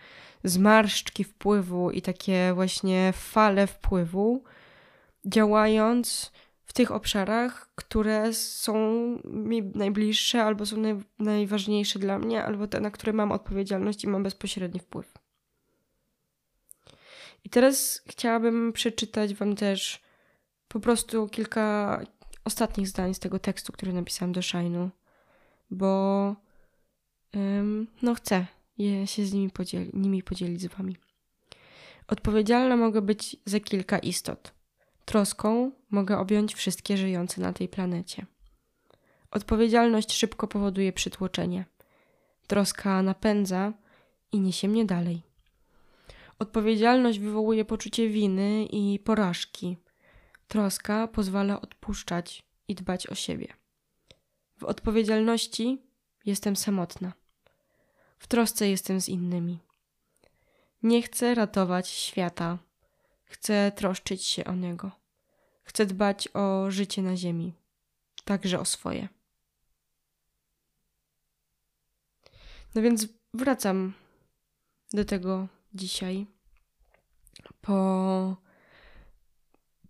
zmarszczki 0.45 1.25
wpływu 1.25 1.91
i 1.91 2.03
takie 2.03 2.53
właśnie 2.55 3.13
fale 3.13 3.67
wpływu, 3.67 4.45
działając 5.25 6.33
w 6.65 6.73
tych 6.73 6.91
obszarach, 6.91 7.71
które 7.75 8.33
są 8.33 8.75
mi 9.25 9.63
najbliższe 9.63 10.43
albo 10.43 10.67
są 10.67 10.77
naj, 10.77 11.01
najważniejsze 11.19 11.99
dla 11.99 12.19
mnie, 12.19 12.45
albo 12.45 12.67
te, 12.67 12.81
na 12.81 12.91
które 12.91 13.13
mam 13.13 13.33
odpowiedzialność 13.33 14.05
i 14.05 14.09
mam 14.09 14.23
bezpośredni 14.23 14.81
wpływ. 14.81 15.24
I 17.45 17.51
teraz 17.51 18.03
chciałabym 18.07 18.73
przeczytać 18.73 19.35
Wam 19.35 19.57
też 19.57 20.03
po 20.69 20.81
prostu 20.81 21.29
kilka 21.29 22.01
ostatnich 22.45 22.89
zdań 22.89 23.15
z 23.15 23.19
tego 23.19 23.39
tekstu, 23.39 23.73
który 23.73 23.93
napisałam 23.93 24.33
do 24.33 24.41
Shine'u, 24.41 24.89
bo 25.71 26.37
ym, 27.37 27.87
no 28.03 28.15
chcę 28.15 28.47
je 28.79 29.07
się 29.07 29.27
z 29.27 29.33
nimi, 29.33 29.51
podzieli, 29.51 29.91
nimi 29.95 30.23
podzielić 30.23 30.61
z 30.61 30.67
Wami. 30.67 30.97
Odpowiedzialna 32.09 32.77
mogę 32.77 33.03
być 33.03 33.37
za 33.45 33.61
kilka 33.61 33.99
istot. 33.99 34.55
Troską 35.05 35.73
mogę 35.91 36.19
objąć 36.19 36.55
wszystkie 36.55 36.97
żyjące 36.97 37.41
na 37.41 37.53
tej 37.53 37.69
planecie. 37.69 38.27
Odpowiedzialność 39.31 40.13
szybko 40.13 40.49
powoduje 40.49 40.93
przytłoczenie. 40.93 41.65
Troska 42.47 43.03
napędza 43.03 43.73
i 44.33 44.41
niesie 44.41 44.69
mnie 44.69 44.85
dalej. 44.85 45.34
Odpowiedzialność 46.45 47.19
wywołuje 47.19 47.65
poczucie 47.65 48.09
winy 48.09 48.67
i 48.67 48.99
porażki. 48.99 49.77
Troska 50.49 51.09
pozwala 51.09 51.61
odpuszczać 51.61 52.43
i 52.69 52.75
dbać 52.75 53.07
o 53.07 53.15
siebie. 53.15 53.55
W 54.57 54.65
odpowiedzialności 54.65 55.83
jestem 56.25 56.57
samotna. 56.57 57.13
W 58.19 58.27
trosce 58.27 58.69
jestem 58.69 59.01
z 59.01 59.09
innymi. 59.09 59.59
Nie 60.83 61.03
chcę 61.03 61.35
ratować 61.35 61.89
świata. 61.89 62.59
Chcę 63.25 63.73
troszczyć 63.77 64.25
się 64.25 64.45
o 64.45 64.55
niego. 64.55 64.91
Chcę 65.63 65.87
dbać 65.87 66.29
o 66.35 66.71
życie 66.71 67.03
na 67.03 67.17
ziemi, 67.17 67.53
także 68.25 68.61
o 68.61 68.65
swoje. 68.65 69.09
No 72.75 72.83
więc 72.83 73.07
wracam 73.35 73.93
do 74.93 75.05
tego 75.05 75.49
dzisiaj. 75.75 76.34
Po 77.61 78.37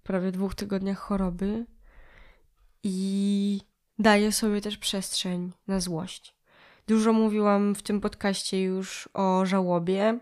prawie 0.03 0.33
dwóch 0.33 0.55
tygodniach 0.55 0.99
choroby 0.99 1.67
i 2.83 3.61
daję 3.99 4.33
sobie 4.33 4.61
też 4.61 4.79
przestrzeń 4.79 5.53
na 5.67 5.81
złość. 5.81 6.35
Dużo 6.87 7.13
mówiłam 7.13 7.75
w 7.75 7.83
tym 7.83 8.01
podcaście 8.01 8.63
już 8.63 9.09
o 9.15 9.47
żałobie, 9.47 10.19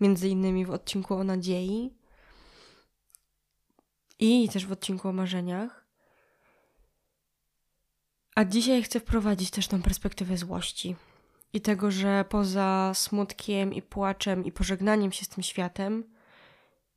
między 0.00 0.28
innymi 0.28 0.66
w 0.66 0.70
odcinku 0.70 1.14
o 1.14 1.24
nadziei 1.24 1.94
i 4.18 4.48
też 4.48 4.66
w 4.66 4.72
odcinku 4.72 5.08
o 5.08 5.12
marzeniach. 5.12 5.86
A 8.34 8.44
dzisiaj 8.44 8.82
chcę 8.82 9.00
wprowadzić 9.00 9.50
też 9.50 9.68
tą 9.68 9.82
perspektywę 9.82 10.36
złości 10.36 10.96
i 11.52 11.60
tego, 11.60 11.90
że 11.90 12.24
poza 12.28 12.92
smutkiem 12.94 13.74
i 13.74 13.82
płaczem 13.82 14.44
i 14.44 14.52
pożegnaniem 14.52 15.12
się 15.12 15.24
z 15.24 15.28
tym 15.28 15.42
światem, 15.42 16.15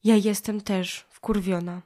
ja 0.04 0.16
jestem 0.16 0.62
też 0.62 1.06
wkurwiona. 1.10 1.82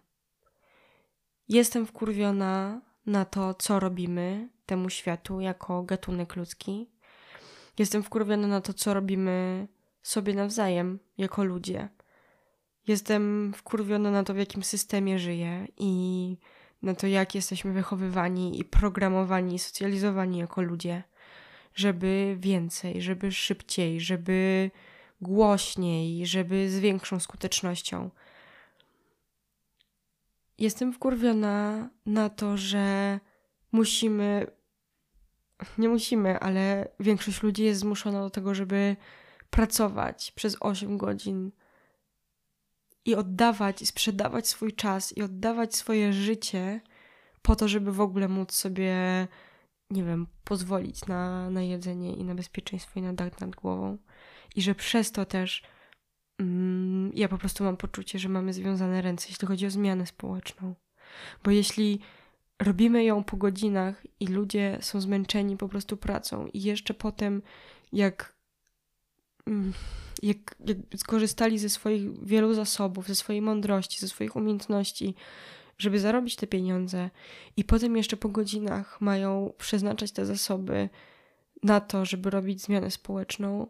Jestem 1.49 1.85
wkurwiona 1.85 2.81
na 3.05 3.25
to, 3.25 3.53
co 3.53 3.79
robimy 3.79 4.49
temu 4.65 4.89
światu 4.89 5.39
jako 5.39 5.83
gatunek 5.83 6.35
ludzki. 6.35 6.89
Jestem 7.79 8.03
wkurwiona 8.03 8.47
na 8.47 8.61
to, 8.61 8.73
co 8.73 8.93
robimy 8.93 9.67
sobie 10.03 10.33
nawzajem 10.33 10.99
jako 11.17 11.43
ludzie. 11.43 11.89
Jestem 12.87 13.53
wkurwiona 13.57 14.11
na 14.11 14.23
to, 14.23 14.33
w 14.33 14.37
jakim 14.37 14.63
systemie 14.63 15.19
żyję 15.19 15.67
i 15.77 16.37
na 16.81 16.95
to, 16.95 17.07
jak 17.07 17.35
jesteśmy 17.35 17.73
wychowywani 17.73 18.59
i 18.59 18.65
programowani, 18.65 19.55
i 19.55 19.59
socjalizowani 19.59 20.37
jako 20.37 20.61
ludzie, 20.61 21.03
żeby 21.75 22.35
więcej, 22.39 23.01
żeby 23.01 23.31
szybciej, 23.31 24.01
żeby 24.01 24.71
głośniej, 25.23 26.25
żeby 26.25 26.69
z 26.69 26.79
większą 26.79 27.19
skutecznością. 27.19 28.09
Jestem 30.57 30.93
wkurwiona 30.93 31.89
na 32.05 32.29
to, 32.29 32.57
że 32.57 33.19
musimy, 33.71 34.47
nie 35.77 35.89
musimy, 35.89 36.39
ale 36.39 36.87
większość 36.99 37.43
ludzi 37.43 37.63
jest 37.63 37.79
zmuszona 37.79 38.21
do 38.21 38.29
tego, 38.29 38.55
żeby 38.55 38.95
pracować 39.49 40.31
przez 40.31 40.57
8 40.59 40.97
godzin 40.97 41.51
i 43.05 43.15
oddawać, 43.15 43.81
i 43.81 43.85
sprzedawać 43.85 44.47
swój 44.47 44.73
czas, 44.73 45.17
i 45.17 45.21
oddawać 45.21 45.75
swoje 45.75 46.13
życie 46.13 46.81
po 47.41 47.55
to, 47.55 47.67
żeby 47.67 47.91
w 47.91 48.01
ogóle 48.01 48.27
móc 48.27 48.51
sobie, 48.51 48.93
nie 49.89 50.03
wiem, 50.03 50.27
pozwolić 50.43 51.05
na, 51.05 51.49
na 51.49 51.61
jedzenie 51.61 52.15
i 52.15 52.23
na 52.23 52.35
bezpieczeństwo 52.35 52.99
i 52.99 53.03
na 53.03 53.13
dach 53.13 53.39
nad 53.39 53.55
głową. 53.55 53.97
I 54.55 54.61
że 54.61 54.75
przez 54.75 55.11
to 55.11 55.25
też 55.25 55.63
mm, 56.39 57.11
ja 57.15 57.27
po 57.27 57.37
prostu 57.37 57.63
mam 57.63 57.77
poczucie, 57.77 58.19
że 58.19 58.29
mamy 58.29 58.53
związane 58.53 59.01
ręce, 59.01 59.27
jeśli 59.29 59.47
chodzi 59.47 59.65
o 59.65 59.71
zmianę 59.71 60.05
społeczną. 60.05 60.75
Bo 61.43 61.51
jeśli 61.51 61.99
robimy 62.59 63.03
ją 63.03 63.23
po 63.23 63.37
godzinach 63.37 64.03
i 64.19 64.27
ludzie 64.27 64.77
są 64.81 65.01
zmęczeni 65.01 65.57
po 65.57 65.69
prostu 65.69 65.97
pracą, 65.97 66.47
i 66.47 66.61
jeszcze 66.61 66.93
potem, 66.93 67.41
jak 67.91 68.33
Mm, 69.47 69.73
jak, 70.23 70.55
jak 70.67 70.77
skorzystali 70.97 71.59
ze 71.59 71.69
swoich 71.69 72.25
wielu 72.25 72.53
zasobów, 72.53 73.07
ze 73.07 73.15
swojej 73.15 73.41
mądrości, 73.41 73.99
ze 73.99 74.07
swoich 74.07 74.35
umiejętności, 74.35 75.15
żeby 75.77 75.99
zarobić 75.99 76.35
te 76.35 76.47
pieniądze, 76.47 77.09
i 77.57 77.63
potem 77.63 77.97
jeszcze 77.97 78.17
po 78.17 78.29
godzinach 78.29 79.01
mają 79.01 79.53
przeznaczać 79.57 80.11
te 80.11 80.25
zasoby 80.25 80.89
na 81.63 81.81
to, 81.81 82.05
żeby 82.05 82.29
robić 82.29 82.61
zmianę 82.61 82.91
społeczną, 82.91 83.67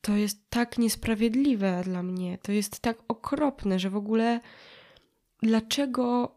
to 0.00 0.16
jest 0.16 0.50
tak 0.50 0.78
niesprawiedliwe 0.78 1.82
dla 1.84 2.02
mnie. 2.02 2.38
To 2.38 2.52
jest 2.52 2.80
tak 2.80 2.98
okropne, 3.08 3.78
że 3.78 3.90
w 3.90 3.96
ogóle 3.96 4.40
dlaczego 5.42 6.36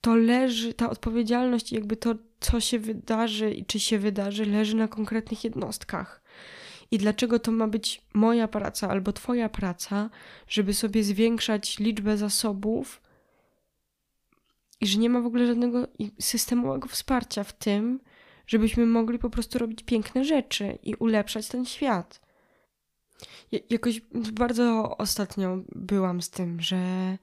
to 0.00 0.14
leży, 0.14 0.74
ta 0.74 0.90
odpowiedzialność, 0.90 1.72
jakby 1.72 1.96
to, 1.96 2.14
co 2.40 2.60
się 2.60 2.78
wydarzy 2.78 3.50
i 3.50 3.64
czy 3.64 3.80
się 3.80 3.98
wydarzy, 3.98 4.46
leży 4.46 4.76
na 4.76 4.88
konkretnych 4.88 5.44
jednostkach 5.44 6.22
i 6.90 6.98
dlaczego 6.98 7.38
to 7.38 7.52
ma 7.52 7.68
być 7.68 8.02
moja 8.14 8.48
praca 8.48 8.88
albo 8.88 9.12
Twoja 9.12 9.48
praca, 9.48 10.10
żeby 10.48 10.74
sobie 10.74 11.04
zwiększać 11.04 11.78
liczbę 11.78 12.16
zasobów 12.16 13.02
i 14.80 14.86
że 14.86 14.98
nie 14.98 15.10
ma 15.10 15.20
w 15.20 15.26
ogóle 15.26 15.46
żadnego 15.46 15.88
systemowego 16.20 16.88
wsparcia 16.88 17.44
w 17.44 17.52
tym, 17.52 18.00
żebyśmy 18.46 18.86
mogli 18.86 19.18
po 19.18 19.30
prostu 19.30 19.58
robić 19.58 19.82
piękne 19.82 20.24
rzeczy 20.24 20.78
i 20.82 20.94
ulepszać 20.94 21.48
ten 21.48 21.64
świat. 21.64 22.20
Jakoś 23.70 24.00
bardzo 24.32 24.96
ostatnio 24.98 25.58
byłam 25.74 26.22
z 26.22 26.30
tym, 26.30 26.60
że, 26.60 27.18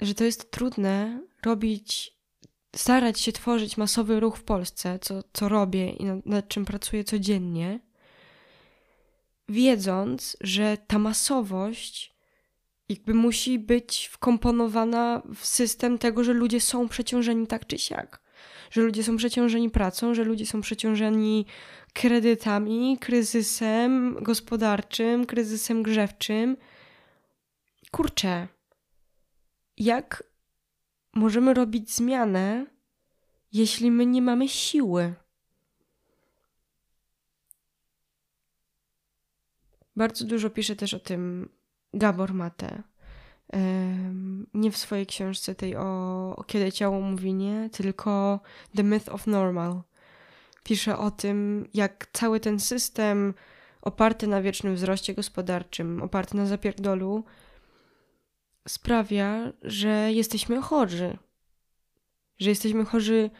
że 0.00 0.14
to 0.14 0.24
jest 0.24 0.50
trudne 0.50 1.22
robić, 1.44 2.16
starać 2.76 3.20
się 3.20 3.32
tworzyć 3.32 3.76
masowy 3.76 4.20
ruch 4.20 4.36
w 4.36 4.42
Polsce, 4.42 4.98
co, 4.98 5.22
co 5.32 5.48
robię 5.48 5.90
i 5.90 6.04
nad, 6.04 6.26
nad 6.26 6.48
czym 6.48 6.64
pracuję 6.64 7.04
codziennie, 7.04 7.80
wiedząc, 9.48 10.36
że 10.40 10.76
ta 10.86 10.98
masowość 10.98 12.16
jakby 12.88 13.14
musi 13.14 13.58
być 13.58 14.08
wkomponowana 14.12 15.22
w 15.34 15.46
system 15.46 15.98
tego, 15.98 16.24
że 16.24 16.32
ludzie 16.32 16.60
są 16.60 16.88
przeciążeni 16.88 17.46
tak 17.46 17.66
czy 17.66 17.78
siak. 17.78 18.25
Że 18.70 18.80
ludzie 18.80 19.04
są 19.04 19.16
przeciążeni 19.16 19.70
pracą, 19.70 20.14
że 20.14 20.24
ludzie 20.24 20.46
są 20.46 20.60
przeciążeni 20.60 21.46
kredytami, 21.92 22.98
kryzysem 23.00 24.16
gospodarczym, 24.22 25.26
kryzysem 25.26 25.82
grzewczym. 25.82 26.56
Kurczę, 27.90 28.48
jak 29.76 30.22
możemy 31.14 31.54
robić 31.54 31.94
zmianę, 31.94 32.66
jeśli 33.52 33.90
my 33.90 34.06
nie 34.06 34.22
mamy 34.22 34.48
siły? 34.48 35.14
Bardzo 39.96 40.24
dużo 40.24 40.50
pisze 40.50 40.76
też 40.76 40.94
o 40.94 41.00
tym 41.00 41.48
Gabor 41.94 42.34
Mate. 42.34 42.82
Nie 44.54 44.70
w 44.70 44.76
swojej 44.76 45.06
książce 45.06 45.54
tej 45.54 45.76
o, 45.76 46.44
Kiedy 46.46 46.72
ciało 46.72 47.00
mówi 47.00 47.34
nie, 47.34 47.70
tylko 47.72 48.40
The 48.76 48.82
Myth 48.82 49.08
of 49.08 49.26
Normal. 49.26 49.82
Pisze 50.64 50.98
o 50.98 51.10
tym, 51.10 51.68
jak 51.74 52.08
cały 52.12 52.40
ten 52.40 52.60
system 52.60 53.34
oparty 53.82 54.26
na 54.26 54.42
wiecznym 54.42 54.74
wzroście 54.74 55.14
gospodarczym, 55.14 56.02
oparty 56.02 56.36
na 56.36 56.46
zapierdolu, 56.46 57.24
sprawia, 58.68 59.52
że 59.62 60.12
jesteśmy 60.12 60.62
chorzy. 60.62 61.18
Że 62.38 62.50
jesteśmy 62.50 62.84
chorzy 62.84 63.30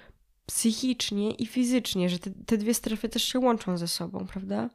psychicznie 0.47 1.31
i 1.31 1.47
fizycznie, 1.47 2.09
że 2.09 2.19
te, 2.19 2.31
te 2.47 2.57
dwie 2.57 2.75
strefy 2.75 3.09
też 3.09 3.23
się 3.23 3.39
łączą 3.39 3.79
ze 3.79 3.89
sobą, 3.89 4.27
prawda? 4.27 4.71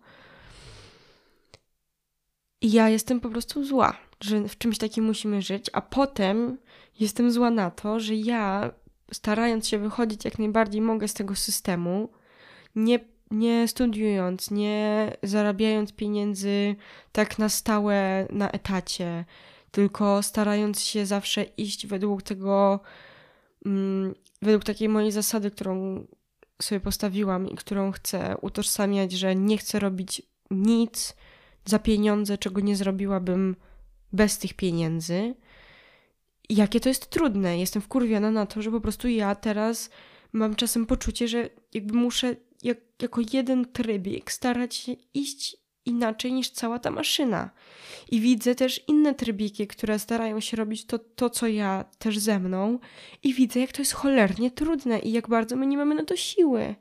I 2.62 2.72
ja 2.72 2.90
jestem 2.90 3.20
po 3.20 3.30
prostu 3.30 3.66
zła, 3.66 3.98
że 4.22 4.48
w 4.48 4.58
czymś 4.58 4.78
takim 4.78 5.06
musimy 5.06 5.42
żyć, 5.42 5.66
a 5.74 5.82
potem 5.82 6.58
jestem 7.00 7.32
zła 7.32 7.50
na 7.50 7.72
to, 7.72 8.00
że 8.00 8.16
ja, 8.16 8.72
starając 9.14 9.68
się 9.68 9.78
wychodzić 9.78 10.26
jak 10.26 10.40
najbardziej 10.40 10.82
mogę 10.82 11.08
z 11.08 11.14
tego 11.14 11.36
systemu, 11.36 12.10
nie, 12.76 13.00
nie 13.32 13.68
studiując, 13.68 14.52
nie 14.52 15.12
zarabiając 15.24 15.94
pieniędzy 15.94 16.76
tak 17.12 17.40
na 17.40 17.50
stałe 17.50 18.28
na 18.30 18.52
etacie, 18.52 19.26
tylko 19.72 20.24
starając 20.24 20.82
się 20.82 21.06
zawsze 21.06 21.44
iść 21.44 21.88
według 21.88 22.24
tego, 22.24 22.80
mm, 23.66 24.16
według 24.42 24.64
takiej 24.64 24.90
mojej 24.90 25.12
zasady, 25.12 25.52
którą 25.52 26.06
sobie 26.62 26.80
postawiłam 26.80 27.50
i 27.50 27.56
którą 27.56 27.92
chcę 27.92 28.36
utożsamiać, 28.42 29.12
że 29.12 29.36
nie 29.36 29.58
chcę 29.58 29.80
robić 29.80 30.22
nic, 30.52 31.16
za 31.66 31.80
pieniądze, 31.80 32.38
czego 32.38 32.62
nie 32.62 32.76
zrobiłabym 32.76 33.56
bez 34.14 34.38
tych 34.38 34.54
pieniędzy. 34.54 35.36
Jakie 36.50 36.80
to 36.80 36.90
jest 36.90 37.10
trudne. 37.10 37.60
Jestem 37.60 37.82
wkurwiona 37.82 38.32
na 38.32 38.46
to, 38.46 38.62
że 38.62 38.72
po 38.72 38.82
prostu 38.82 39.08
ja 39.08 39.36
teraz 39.36 39.90
mam 40.34 40.56
czasem 40.56 40.86
poczucie, 40.86 41.28
że 41.28 41.50
jakby 41.74 41.94
muszę 41.94 42.36
jak, 42.64 42.78
jako 43.02 43.22
jeden 43.34 43.66
trybik 43.66 44.32
starać 44.32 44.76
się 44.76 44.96
iść 45.14 45.58
inaczej 45.86 46.34
niż 46.34 46.50
cała 46.50 46.80
ta 46.80 46.92
maszyna. 46.92 47.50
I 48.12 48.22
widzę 48.22 48.56
też 48.56 48.82
inne 48.88 49.16
trybiki, 49.16 49.68
które 49.68 50.00
starają 50.00 50.40
się 50.40 50.58
robić 50.58 50.86
to, 50.86 51.00
to, 51.00 51.30
co 51.30 51.48
ja 51.48 51.86
też 51.98 52.20
ze 52.20 52.40
mną, 52.40 52.80
i 53.24 53.34
widzę, 53.34 53.60
jak 53.60 53.72
to 53.72 53.82
jest 53.82 53.94
cholernie 53.94 54.52
trudne 54.52 55.00
i 55.00 55.12
jak 55.12 55.30
bardzo 55.30 55.56
my 55.56 55.68
nie 55.68 55.78
mamy 55.78 55.96
na 55.96 56.06
to 56.06 56.16
siły. 56.16 56.76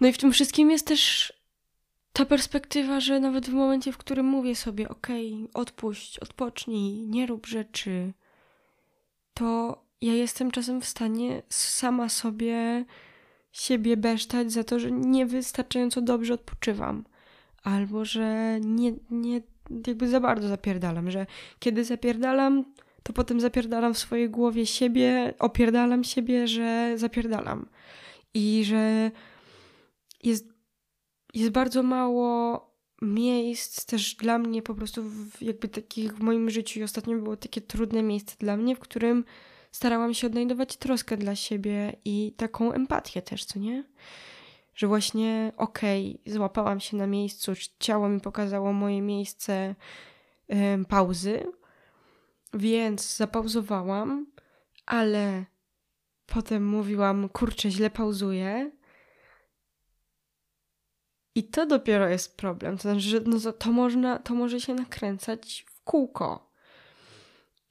No 0.00 0.08
i 0.08 0.12
w 0.12 0.18
tym 0.18 0.32
wszystkim 0.32 0.70
jest 0.70 0.86
też 0.86 1.32
ta 2.14 2.24
perspektywa, 2.24 3.00
że 3.00 3.20
nawet 3.20 3.46
w 3.46 3.52
momencie, 3.52 3.92
w 3.92 3.98
którym 3.98 4.26
mówię 4.26 4.56
sobie, 4.56 4.88
okej, 4.88 5.34
okay, 5.34 5.48
odpuść, 5.62 6.18
odpocznij, 6.18 7.06
nie 7.06 7.26
rób 7.26 7.46
rzeczy, 7.46 8.12
to 9.34 9.78
ja 10.00 10.12
jestem 10.14 10.50
czasem 10.50 10.80
w 10.80 10.84
stanie 10.84 11.42
sama 11.48 12.08
sobie 12.08 12.84
siebie 13.52 13.96
besztać 13.96 14.52
za 14.52 14.64
to, 14.64 14.78
że 14.78 14.90
niewystarczająco 14.90 16.00
dobrze 16.00 16.34
odpoczywam. 16.34 17.04
Albo 17.62 18.04
że 18.04 18.58
nie, 18.60 18.92
nie 19.10 19.40
jakby 19.86 20.08
za 20.08 20.20
bardzo 20.20 20.48
zapierdalam, 20.48 21.10
że 21.10 21.26
kiedy 21.58 21.84
zapierdalam, 21.84 22.64
to 23.02 23.12
potem 23.12 23.40
zapierdalam 23.40 23.94
w 23.94 23.98
swojej 23.98 24.30
głowie 24.30 24.66
siebie, 24.66 25.34
opierdalam 25.38 26.04
siebie, 26.04 26.48
że 26.48 26.92
zapierdalam. 26.96 27.66
I 28.34 28.64
że 28.64 29.10
jest 30.22 30.53
jest 31.34 31.50
bardzo 31.50 31.82
mało 31.82 32.60
miejsc 33.02 33.86
też 33.86 34.14
dla 34.14 34.38
mnie 34.38 34.62
po 34.62 34.74
prostu 34.74 35.02
w, 35.02 35.42
jakby 35.42 35.68
takich 35.68 36.12
w 36.12 36.20
moim 36.20 36.50
życiu 36.50 36.80
i 36.80 36.82
ostatnio 36.82 37.18
było 37.18 37.36
takie 37.36 37.60
trudne 37.60 38.02
miejsce 38.02 38.34
dla 38.38 38.56
mnie, 38.56 38.76
w 38.76 38.80
którym 38.80 39.24
starałam 39.72 40.14
się 40.14 40.26
odnajdować 40.26 40.76
troskę 40.76 41.16
dla 41.16 41.36
siebie 41.36 41.96
i 42.04 42.34
taką 42.36 42.72
empatię 42.72 43.22
też, 43.22 43.44
co 43.44 43.58
nie? 43.58 43.84
Że 44.74 44.86
właśnie 44.86 45.52
okej, 45.56 46.20
okay, 46.22 46.34
złapałam 46.34 46.80
się 46.80 46.96
na 46.96 47.06
miejscu, 47.06 47.52
ciało 47.78 48.08
mi 48.08 48.20
pokazało 48.20 48.72
moje 48.72 49.02
miejsce 49.02 49.74
yy, 50.48 50.56
pauzy, 50.88 51.46
więc 52.54 53.16
zapauzowałam, 53.16 54.26
ale 54.86 55.44
potem 56.26 56.66
mówiłam, 56.66 57.28
kurczę, 57.28 57.70
źle 57.70 57.90
pauzuję, 57.90 58.70
i 61.34 61.44
to 61.44 61.66
dopiero 61.66 62.08
jest 62.08 62.36
problem. 62.36 62.76
To 62.76 62.82
znaczy, 62.82 63.00
że 63.00 63.20
no 63.20 63.52
to, 63.52 63.72
można, 63.72 64.18
to 64.18 64.34
może 64.34 64.60
się 64.60 64.74
nakręcać 64.74 65.66
w 65.68 65.82
kółko. 65.82 66.50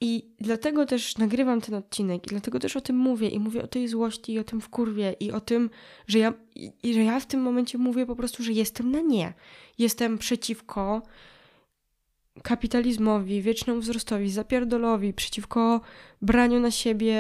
I 0.02 0.34
dlatego 0.40 0.86
też 0.86 1.18
nagrywam 1.18 1.62
ten 1.62 1.76
odcinek, 1.76 2.26
i 2.26 2.30
dlatego 2.30 2.60
też 2.60 2.78
o 2.78 2.82
tym 2.82 2.98
mówię, 2.98 3.30
i 3.30 3.40
mówię 3.40 3.64
o 3.64 3.68
tej 3.68 3.88
złości, 3.88 4.34
i 4.34 4.40
o 4.40 4.44
tym 4.44 4.62
w 4.62 4.70
kurwie, 4.70 5.16
i 5.20 5.32
o 5.32 5.42
tym, 5.42 5.70
że 6.08 6.20
ja, 6.20 6.34
i, 6.56 6.94
że 6.94 7.04
ja 7.04 7.20
w 7.20 7.26
tym 7.26 7.42
momencie 7.42 7.78
mówię 7.78 8.06
po 8.06 8.16
prostu, 8.16 8.44
że 8.44 8.52
jestem 8.52 8.92
na 8.92 9.02
nie. 9.02 9.34
Jestem 9.78 10.18
przeciwko 10.18 11.02
kapitalizmowi, 12.42 13.42
wiecznemu 13.42 13.82
wzrostowi, 13.82 14.30
zapierdolowi, 14.30 15.14
przeciwko 15.14 15.82
braniu 16.22 16.60
na 16.60 16.72
siebie 16.72 17.20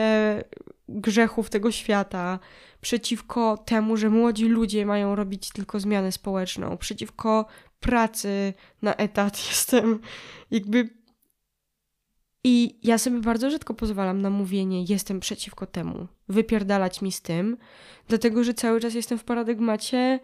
grzechów 0.89 1.49
tego 1.49 1.71
świata, 1.71 2.39
przeciwko 2.82 3.58
temu, 3.58 3.97
że 3.97 4.10
młodzi 4.10 4.45
ludzie 4.45 4.86
mają 4.86 5.15
robić 5.15 5.49
tylko 5.49 5.80
zmianę 5.80 6.12
społeczną, 6.12 6.78
przeciwko 6.78 7.45
pracy 7.80 8.54
na 8.82 8.95
etat. 8.95 9.38
Jestem 9.49 9.99
jakby. 10.52 10.89
I 12.45 12.80
ja 12.84 12.97
sobie 12.97 13.19
bardzo 13.19 13.49
rzadko 13.49 13.73
pozwalam 13.73 14.21
na 14.21 14.30
mówienie, 14.30 14.84
jestem 14.84 15.19
przeciwko 15.19 15.65
temu, 15.65 16.08
wypierdalać 16.30 17.02
mi 17.02 17.12
z 17.12 17.21
tym, 17.21 17.58
dlatego 18.08 18.43
że 18.43 18.54
cały 18.54 18.80
czas 18.80 18.93
jestem 18.93 19.17
w 19.17 19.23
paradygmacie 19.23 20.19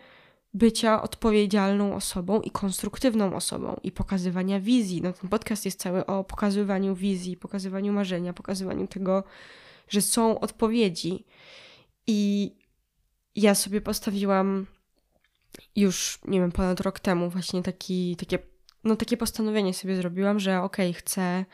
bycia 0.53 1.01
odpowiedzialną 1.01 1.95
osobą 1.95 2.41
i 2.41 2.51
konstruktywną 2.51 3.35
osobą 3.35 3.79
i 3.83 3.91
pokazywania 3.91 4.59
wizji. 4.59 5.01
No, 5.01 5.13
ten 5.13 5.29
podcast 5.29 5.65
jest 5.65 5.79
cały 5.79 6.05
o 6.05 6.23
pokazywaniu 6.23 6.95
wizji, 6.95 7.37
pokazywaniu 7.37 7.93
marzenia, 7.93 8.33
pokazywaniu 8.33 8.87
tego, 8.87 9.23
że 9.89 10.01
są 10.01 10.39
odpowiedzi. 10.39 11.25
I 12.07 12.51
ja 13.35 13.55
sobie 13.55 13.81
postawiłam 13.81 14.65
już, 15.75 16.19
nie 16.25 16.39
wiem, 16.39 16.51
ponad 16.51 16.79
rok 16.79 16.99
temu 16.99 17.29
właśnie 17.29 17.63
taki, 17.63 18.15
takie, 18.15 18.39
no 18.83 18.95
takie 18.95 19.17
postanowienie 19.17 19.73
sobie 19.73 19.95
zrobiłam, 19.95 20.39
że 20.39 20.61
okej, 20.61 20.89
okay, 20.89 20.99
chcę 20.99 21.45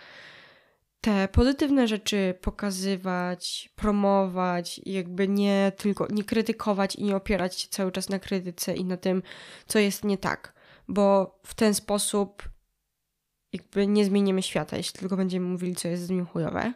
te 1.05 1.27
pozytywne 1.27 1.87
rzeczy 1.87 2.33
pokazywać, 2.41 3.69
promować 3.75 4.81
i 4.85 4.93
jakby 4.93 5.27
nie 5.27 5.71
tylko 5.77 6.07
nie 6.09 6.23
krytykować 6.23 6.95
i 6.95 7.03
nie 7.03 7.15
opierać 7.15 7.59
się 7.59 7.67
cały 7.69 7.91
czas 7.91 8.09
na 8.09 8.19
krytyce 8.19 8.75
i 8.75 8.85
na 8.85 8.97
tym, 8.97 9.23
co 9.67 9.79
jest 9.79 10.03
nie 10.03 10.17
tak, 10.17 10.53
bo 10.87 11.35
w 11.45 11.53
ten 11.53 11.73
sposób 11.73 12.49
jakby 13.53 13.87
nie 13.87 14.05
zmienimy 14.05 14.41
świata, 14.41 14.77
jeśli 14.77 14.99
tylko 14.99 15.17
będziemy 15.17 15.45
mówili, 15.45 15.75
co 15.75 15.87
jest 15.87 16.03
z 16.03 16.09
nim 16.09 16.25
chujowe. 16.25 16.73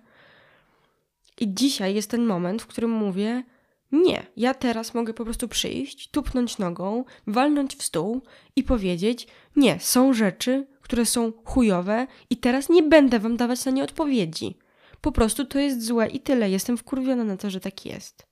I 1.39 1.53
dzisiaj 1.53 1.95
jest 1.95 2.11
ten 2.11 2.25
moment, 2.25 2.61
w 2.61 2.67
którym 2.67 2.91
mówię, 2.91 3.43
nie, 3.91 4.25
ja 4.38 4.54
teraz 4.54 4.93
mogę 4.93 5.13
po 5.13 5.23
prostu 5.23 5.47
przyjść, 5.47 6.10
tupnąć 6.10 6.58
nogą, 6.58 7.06
walnąć 7.28 7.75
w 7.75 7.84
stół 7.84 8.21
i 8.56 8.63
powiedzieć: 8.63 9.28
Nie, 9.56 9.80
są 9.80 10.13
rzeczy, 10.13 10.67
które 10.82 11.06
są 11.06 11.32
chujowe 11.45 12.08
i 12.30 12.38
teraz 12.38 12.69
nie 12.69 12.84
będę 12.84 13.19
wam 13.19 13.38
dawać 13.38 13.65
na 13.65 13.71
nie 13.71 13.84
odpowiedzi. 13.84 14.58
Po 15.02 15.12
prostu 15.12 15.45
to 15.45 15.60
jest 15.60 15.86
złe 15.86 16.08
i 16.08 16.19
tyle. 16.19 16.49
Jestem 16.49 16.78
wkurwiona 16.78 17.23
na 17.23 17.38
to, 17.38 17.49
że 17.49 17.60
tak 17.60 17.86
jest. 17.86 18.28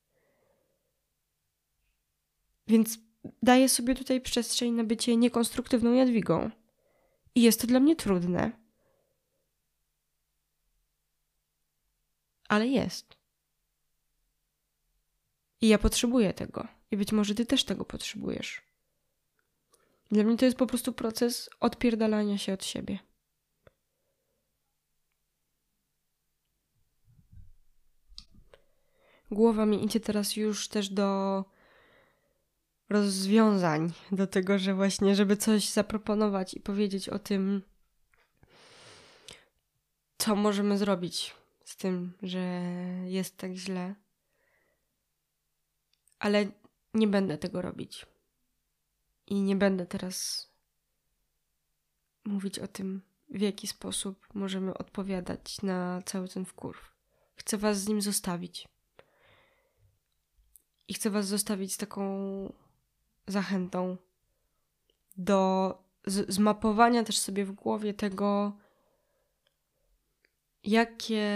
Więc 2.67 2.99
daję 3.43 3.69
sobie 3.69 3.95
tutaj 3.95 4.21
przestrzeń 4.21 4.73
na 4.73 4.83
bycie 4.83 5.17
niekonstruktywną 5.17 5.93
Jadwigą. 5.93 6.51
I 7.35 7.41
jest 7.41 7.61
to 7.61 7.67
dla 7.67 7.79
mnie 7.79 7.95
trudne. 7.95 8.51
Ale 12.49 12.67
jest. 12.67 13.16
I 15.61 15.67
ja 15.67 15.77
potrzebuję 15.77 16.33
tego. 16.33 16.67
I 16.91 16.97
być 16.97 17.11
może 17.11 17.35
ty 17.35 17.45
też 17.45 17.63
tego 17.63 17.85
potrzebujesz. 17.85 18.61
Dla 20.11 20.23
mnie 20.23 20.37
to 20.37 20.45
jest 20.45 20.57
po 20.57 20.67
prostu 20.67 20.93
proces 20.93 21.49
odpierdalania 21.59 22.37
się 22.37 22.53
od 22.53 22.65
siebie. 22.65 22.99
Głowa 29.31 29.65
mi 29.65 29.85
idzie 29.85 29.99
teraz 29.99 30.35
już 30.35 30.67
też 30.67 30.89
do 30.89 31.43
rozwiązań, 32.89 33.93
do 34.11 34.27
tego, 34.27 34.59
że 34.59 34.73
właśnie, 34.73 35.15
żeby 35.15 35.37
coś 35.37 35.69
zaproponować 35.69 36.53
i 36.53 36.59
powiedzieć 36.59 37.09
o 37.09 37.19
tym, 37.19 37.61
co 40.17 40.35
możemy 40.35 40.77
zrobić 40.77 41.35
z 41.65 41.77
tym, 41.77 42.13
że 42.23 42.39
jest 43.05 43.37
tak 43.37 43.53
źle. 43.53 43.95
Ale 46.19 46.45
nie 46.93 47.07
będę 47.07 47.37
tego 47.37 47.61
robić. 47.61 48.05
I 49.27 49.41
nie 49.41 49.55
będę 49.55 49.85
teraz 49.85 50.47
mówić 52.25 52.59
o 52.59 52.67
tym, 52.67 53.01
w 53.29 53.41
jaki 53.41 53.67
sposób 53.67 54.27
możemy 54.33 54.77
odpowiadać 54.77 55.61
na 55.61 56.01
cały 56.05 56.27
ten 56.27 56.45
wkurw. 56.45 56.91
Chcę 57.35 57.57
Was 57.57 57.81
z 57.81 57.87
nim 57.87 58.01
zostawić. 58.01 58.67
I 60.87 60.93
chcę 60.93 61.09
Was 61.09 61.27
zostawić 61.27 61.73
z 61.73 61.77
taką 61.77 62.03
zachętą 63.27 63.97
do 65.17 65.73
zmapowania 66.07 67.03
też 67.03 67.17
sobie 67.17 67.45
w 67.45 67.51
głowie 67.51 67.93
tego, 67.93 68.57
jakie, 70.63 71.29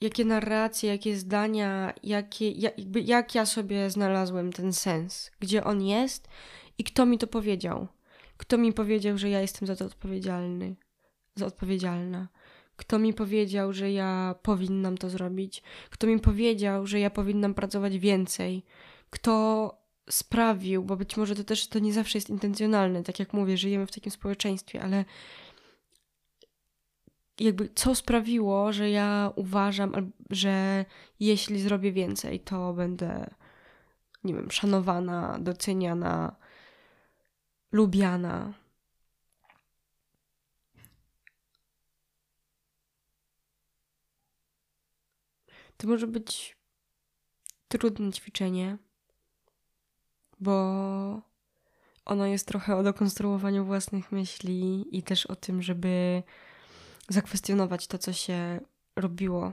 jakie 0.00 0.24
narracje, 0.24 0.90
jakie 0.90 1.16
zdania, 1.16 1.92
jakie, 2.02 2.50
jakby, 2.50 3.00
jak 3.00 3.34
ja 3.34 3.46
sobie 3.46 3.90
znalazłem 3.90 4.52
ten 4.52 4.72
sens, 4.72 5.30
gdzie 5.40 5.64
on 5.64 5.82
jest 5.82 6.28
i 6.78 6.84
kto 6.84 7.06
mi 7.06 7.18
to 7.18 7.26
powiedział? 7.26 7.88
Kto 8.36 8.58
mi 8.58 8.72
powiedział, 8.72 9.18
że 9.18 9.30
ja 9.30 9.40
jestem 9.40 9.66
za 9.66 9.76
to 9.76 9.84
odpowiedzialny, 9.84 10.76
za 11.34 11.46
odpowiedzialna? 11.46 12.28
Kto 12.76 12.98
mi 12.98 13.14
powiedział, 13.14 13.72
że 13.72 13.92
ja 13.92 14.34
powinnam 14.42 14.98
to 14.98 15.10
zrobić? 15.10 15.62
Kto 15.90 16.06
mi 16.06 16.20
powiedział, 16.20 16.86
że 16.86 17.00
ja 17.00 17.10
powinnam 17.10 17.54
pracować 17.54 17.98
więcej? 17.98 18.64
Kto 19.10 19.86
sprawił, 20.10 20.84
bo 20.84 20.96
być 20.96 21.16
może 21.16 21.34
to 21.34 21.44
też 21.44 21.68
to 21.68 21.78
nie 21.78 21.92
zawsze 21.92 22.18
jest 22.18 22.30
intencjonalne, 22.30 23.02
tak 23.02 23.18
jak 23.18 23.32
mówię, 23.32 23.56
żyjemy 23.56 23.86
w 23.86 23.92
takim 23.92 24.12
społeczeństwie, 24.12 24.82
ale 24.82 25.04
jakby 27.40 27.68
co 27.74 27.94
sprawiło, 27.94 28.72
że 28.72 28.90
ja 28.90 29.32
uważam, 29.36 30.12
że 30.30 30.84
jeśli 31.20 31.60
zrobię 31.60 31.92
więcej, 31.92 32.40
to 32.40 32.72
będę, 32.72 33.30
nie 34.24 34.34
wiem, 34.34 34.50
szanowana, 34.50 35.38
doceniana, 35.40 36.36
lubiana. 37.72 38.52
To 45.76 45.88
może 45.88 46.06
być 46.06 46.56
trudne 47.68 48.12
ćwiczenie, 48.12 48.78
bo 50.40 50.52
ono 52.04 52.26
jest 52.26 52.48
trochę 52.48 52.76
o 52.76 52.82
dokonstruowaniu 52.82 53.64
własnych 53.64 54.12
myśli 54.12 54.86
i 54.96 55.02
też 55.02 55.26
o 55.26 55.36
tym, 55.36 55.62
żeby 55.62 56.22
zakwestionować 57.08 57.86
to, 57.86 57.98
co 57.98 58.12
się 58.12 58.60
robiło 58.96 59.52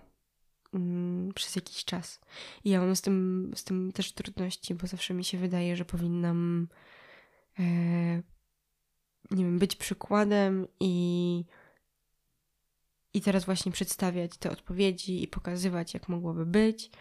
mm, 0.73 1.33
przez 1.33 1.55
jakiś 1.55 1.85
czas. 1.85 2.19
I 2.63 2.69
ja 2.69 2.81
mam 2.81 2.95
z 2.95 3.01
tym, 3.01 3.51
z 3.55 3.63
tym 3.63 3.91
też 3.91 4.11
trudności, 4.11 4.75
bo 4.75 4.87
zawsze 4.87 5.13
mi 5.13 5.23
się 5.23 5.37
wydaje, 5.37 5.75
że 5.75 5.85
powinnam 5.85 6.67
e, 7.59 7.63
nie 9.31 9.43
wiem, 9.43 9.59
być 9.59 9.75
przykładem 9.75 10.67
i, 10.79 11.45
i 13.13 13.21
teraz 13.21 13.45
właśnie 13.45 13.71
przedstawiać 13.71 14.37
te 14.37 14.51
odpowiedzi 14.51 15.23
i 15.23 15.27
pokazywać, 15.27 15.93
jak 15.93 16.09
mogłoby 16.09 16.45
być. 16.45 16.91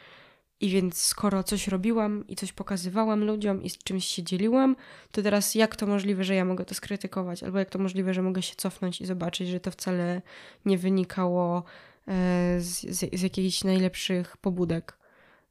I 0.63 0.71
więc 0.71 1.03
skoro 1.03 1.43
coś 1.43 1.69
robiłam 1.69 2.25
i 2.29 2.37
coś 2.37 2.53
pokazywałam 2.53 3.25
ludziom 3.25 3.63
i 3.63 3.71
z 3.71 3.79
czymś 3.79 4.05
się 4.05 4.23
dzieliłam, 4.23 4.77
to 5.11 5.23
teraz 5.23 5.55
jak 5.55 5.77
to 5.77 5.87
możliwe, 5.87 6.25
że 6.25 6.35
ja 6.35 6.45
mogę 6.45 6.65
to 6.65 6.75
skrytykować? 6.75 7.43
Albo 7.43 7.59
jak 7.59 7.71
to 7.71 7.79
możliwe, 7.79 8.15
że 8.15 8.23
mogę 8.23 8.43
się 8.43 8.55
cofnąć 8.57 9.01
i 9.01 9.07
zobaczyć, 9.07 9.49
że 9.49 9.61
to 9.61 9.71
wcale 9.71 10.23
nie 10.65 10.79
wynikało 10.79 11.65
e, 12.09 12.61
z, 12.61 12.81
z, 12.81 13.19
z 13.19 13.23
jakichś 13.23 13.65
najlepszych 13.65 14.37
pobudek. 14.37 14.99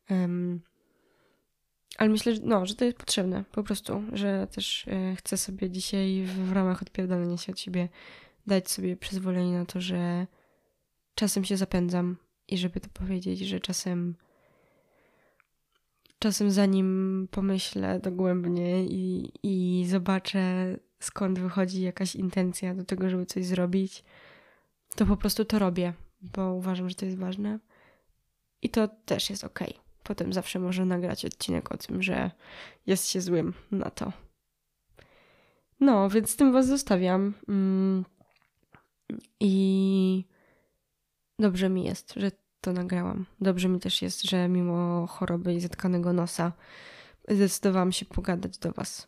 Um, 0.09 0.61
ale 1.97 2.09
myślę, 2.09 2.35
że, 2.35 2.41
no, 2.43 2.65
że 2.65 2.75
to 2.75 2.85
jest 2.85 2.97
potrzebne 2.97 3.43
po 3.51 3.63
prostu, 3.63 4.03
że 4.13 4.47
też 4.47 4.87
y, 4.87 5.15
chcę 5.15 5.37
sobie 5.37 5.69
dzisiaj 5.69 6.23
w, 6.23 6.49
w 6.49 6.51
ramach 6.51 6.81
odpierdolenia 6.81 7.37
się 7.37 7.51
od 7.51 7.59
siebie 7.59 7.89
dać 8.47 8.71
sobie 8.71 8.97
przyzwolenie 8.97 9.57
na 9.57 9.65
to, 9.65 9.81
że 9.81 10.27
czasem 11.15 11.43
się 11.43 11.57
zapędzam 11.57 12.17
i 12.47 12.57
żeby 12.57 12.79
to 12.79 12.89
powiedzieć, 12.89 13.39
że 13.39 13.59
czasem 13.59 14.15
czasem 16.21 16.51
zanim 16.51 17.27
pomyślę 17.31 17.99
dogłębnie 17.99 18.85
i, 18.85 19.31
i 19.43 19.85
zobaczę 19.87 20.77
skąd 20.99 21.39
wychodzi 21.39 21.81
jakaś 21.81 22.15
intencja 22.15 22.75
do 22.75 22.85
tego, 22.85 23.09
żeby 23.09 23.25
coś 23.25 23.45
zrobić, 23.45 24.03
to 24.95 25.05
po 25.05 25.17
prostu 25.17 25.45
to 25.45 25.59
robię, 25.59 25.93
bo 26.21 26.53
uważam, 26.53 26.89
że 26.89 26.95
to 26.95 27.05
jest 27.05 27.17
ważne. 27.17 27.59
I 28.61 28.69
to 28.69 28.87
też 28.87 29.29
jest 29.29 29.43
ok. 29.43 29.59
Potem 30.03 30.33
zawsze 30.33 30.59
można 30.59 30.85
nagrać 30.85 31.25
odcinek 31.25 31.71
o 31.71 31.77
tym, 31.77 32.01
że 32.03 32.31
jest 32.87 33.07
się 33.07 33.21
złym 33.21 33.53
na 33.71 33.89
to. 33.89 34.13
No, 35.79 36.09
więc 36.09 36.29
z 36.29 36.35
tym 36.35 36.53
Was 36.53 36.67
zostawiam. 36.67 37.33
Mm. 37.49 38.05
I 39.39 40.25
dobrze 41.39 41.69
mi 41.69 41.83
jest, 41.83 42.13
że 42.17 42.31
to 42.61 42.73
nagrałam. 42.73 43.25
Dobrze 43.41 43.69
mi 43.69 43.79
też 43.79 44.01
jest, 44.01 44.23
że 44.23 44.47
mimo 44.47 45.07
choroby 45.07 45.53
i 45.53 45.59
zatkanego 45.59 46.13
nosa 46.13 46.51
zdecydowałam 47.29 47.91
się 47.91 48.05
pogadać 48.05 48.57
do 48.57 48.71
Was. 48.71 49.07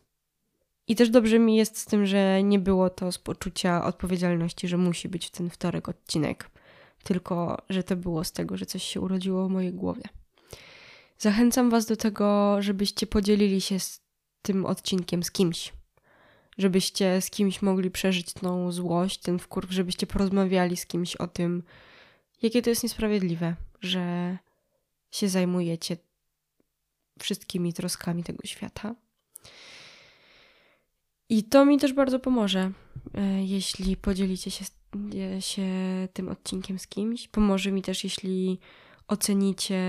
I 0.88 0.96
też 0.96 1.10
dobrze 1.10 1.38
mi 1.38 1.56
jest 1.56 1.78
z 1.78 1.86
tym, 1.86 2.06
że 2.06 2.42
nie 2.42 2.58
było 2.58 2.90
to 2.90 3.12
z 3.12 3.18
poczucia 3.18 3.84
odpowiedzialności, 3.84 4.68
że 4.68 4.76
musi 4.76 5.08
być 5.08 5.26
w 5.26 5.30
ten 5.30 5.50
wtorek 5.50 5.88
odcinek, 5.88 6.50
tylko 7.02 7.62
że 7.68 7.82
to 7.82 7.96
było 7.96 8.24
z 8.24 8.32
tego, 8.32 8.56
że 8.56 8.66
coś 8.66 8.82
się 8.82 9.00
urodziło 9.00 9.48
w 9.48 9.50
mojej 9.50 9.72
głowie. 9.72 10.02
Zachęcam 11.18 11.70
Was 11.70 11.86
do 11.86 11.96
tego, 11.96 12.56
żebyście 12.62 13.06
podzielili 13.06 13.60
się 13.60 13.80
z 13.80 14.00
tym 14.42 14.66
odcinkiem 14.66 15.22
z 15.22 15.30
kimś. 15.30 15.72
Żebyście 16.58 17.20
z 17.20 17.30
kimś 17.30 17.62
mogli 17.62 17.90
przeżyć 17.90 18.32
tą 18.32 18.72
złość, 18.72 19.20
ten 19.20 19.38
wkurw, 19.38 19.70
żebyście 19.70 20.06
porozmawiali 20.06 20.76
z 20.76 20.86
kimś 20.86 21.16
o 21.16 21.26
tym, 21.26 21.62
jakie 22.44 22.62
to 22.62 22.70
jest 22.70 22.82
niesprawiedliwe, 22.82 23.54
że 23.80 24.36
się 25.10 25.28
zajmujecie 25.28 25.96
wszystkimi 27.18 27.72
troskami 27.72 28.24
tego 28.24 28.46
świata. 28.46 28.94
I 31.28 31.44
to 31.44 31.64
mi 31.64 31.78
też 31.78 31.92
bardzo 31.92 32.18
pomoże, 32.18 32.72
e, 33.14 33.44
jeśli 33.44 33.96
podzielicie 33.96 34.50
się, 34.50 34.64
e, 35.36 35.42
się 35.42 35.68
tym 36.12 36.28
odcinkiem 36.28 36.78
z 36.78 36.86
kimś. 36.86 37.28
Pomoże 37.28 37.72
mi 37.72 37.82
też, 37.82 38.04
jeśli 38.04 38.58
ocenicie 39.08 39.82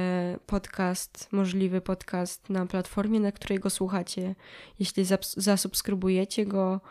podcast, 0.46 1.28
możliwy 1.32 1.82
podcast 1.82 2.50
na 2.50 2.66
platformie, 2.66 3.20
na 3.20 3.32
której 3.32 3.60
go 3.60 3.70
słuchacie. 3.70 4.36
Jeśli 4.80 5.06
zasubskrybujecie 5.38 6.46
go 6.46 6.82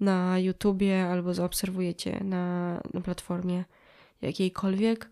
na 0.00 0.38
YouTubie 0.38 1.06
albo 1.06 1.34
zaobserwujecie 1.34 2.24
na, 2.24 2.74
na 2.94 3.00
platformie 3.00 3.64
jakiejkolwiek. 4.22 5.10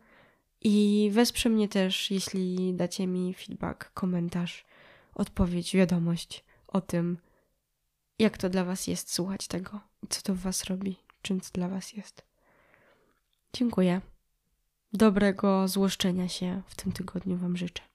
I 0.65 1.11
wesprze 1.13 1.49
mnie 1.49 1.69
też, 1.69 2.11
jeśli 2.11 2.75
dacie 2.75 3.07
mi 3.07 3.35
feedback, 3.35 3.93
komentarz, 3.93 4.65
odpowiedź, 5.15 5.77
wiadomość 5.77 6.45
o 6.69 6.81
tym, 6.81 7.19
jak 8.19 8.39
to 8.39 8.49
dla 8.49 8.65
Was 8.65 8.87
jest 8.87 9.13
słuchać 9.13 9.49
tego, 9.49 9.81
co 10.09 10.23
to 10.23 10.35
w 10.35 10.39
Was 10.39 10.65
robi, 10.65 10.97
czym 11.23 11.41
to 11.41 11.49
dla 11.53 11.69
Was 11.69 11.93
jest. 11.93 12.23
Dziękuję. 13.53 14.01
Dobrego 14.93 15.69
złoszczenia 15.69 16.29
się 16.29 16.63
w 16.67 16.77
tym 16.77 16.93
tygodniu 16.93 17.37
Wam 17.37 17.57
życzę. 17.57 17.92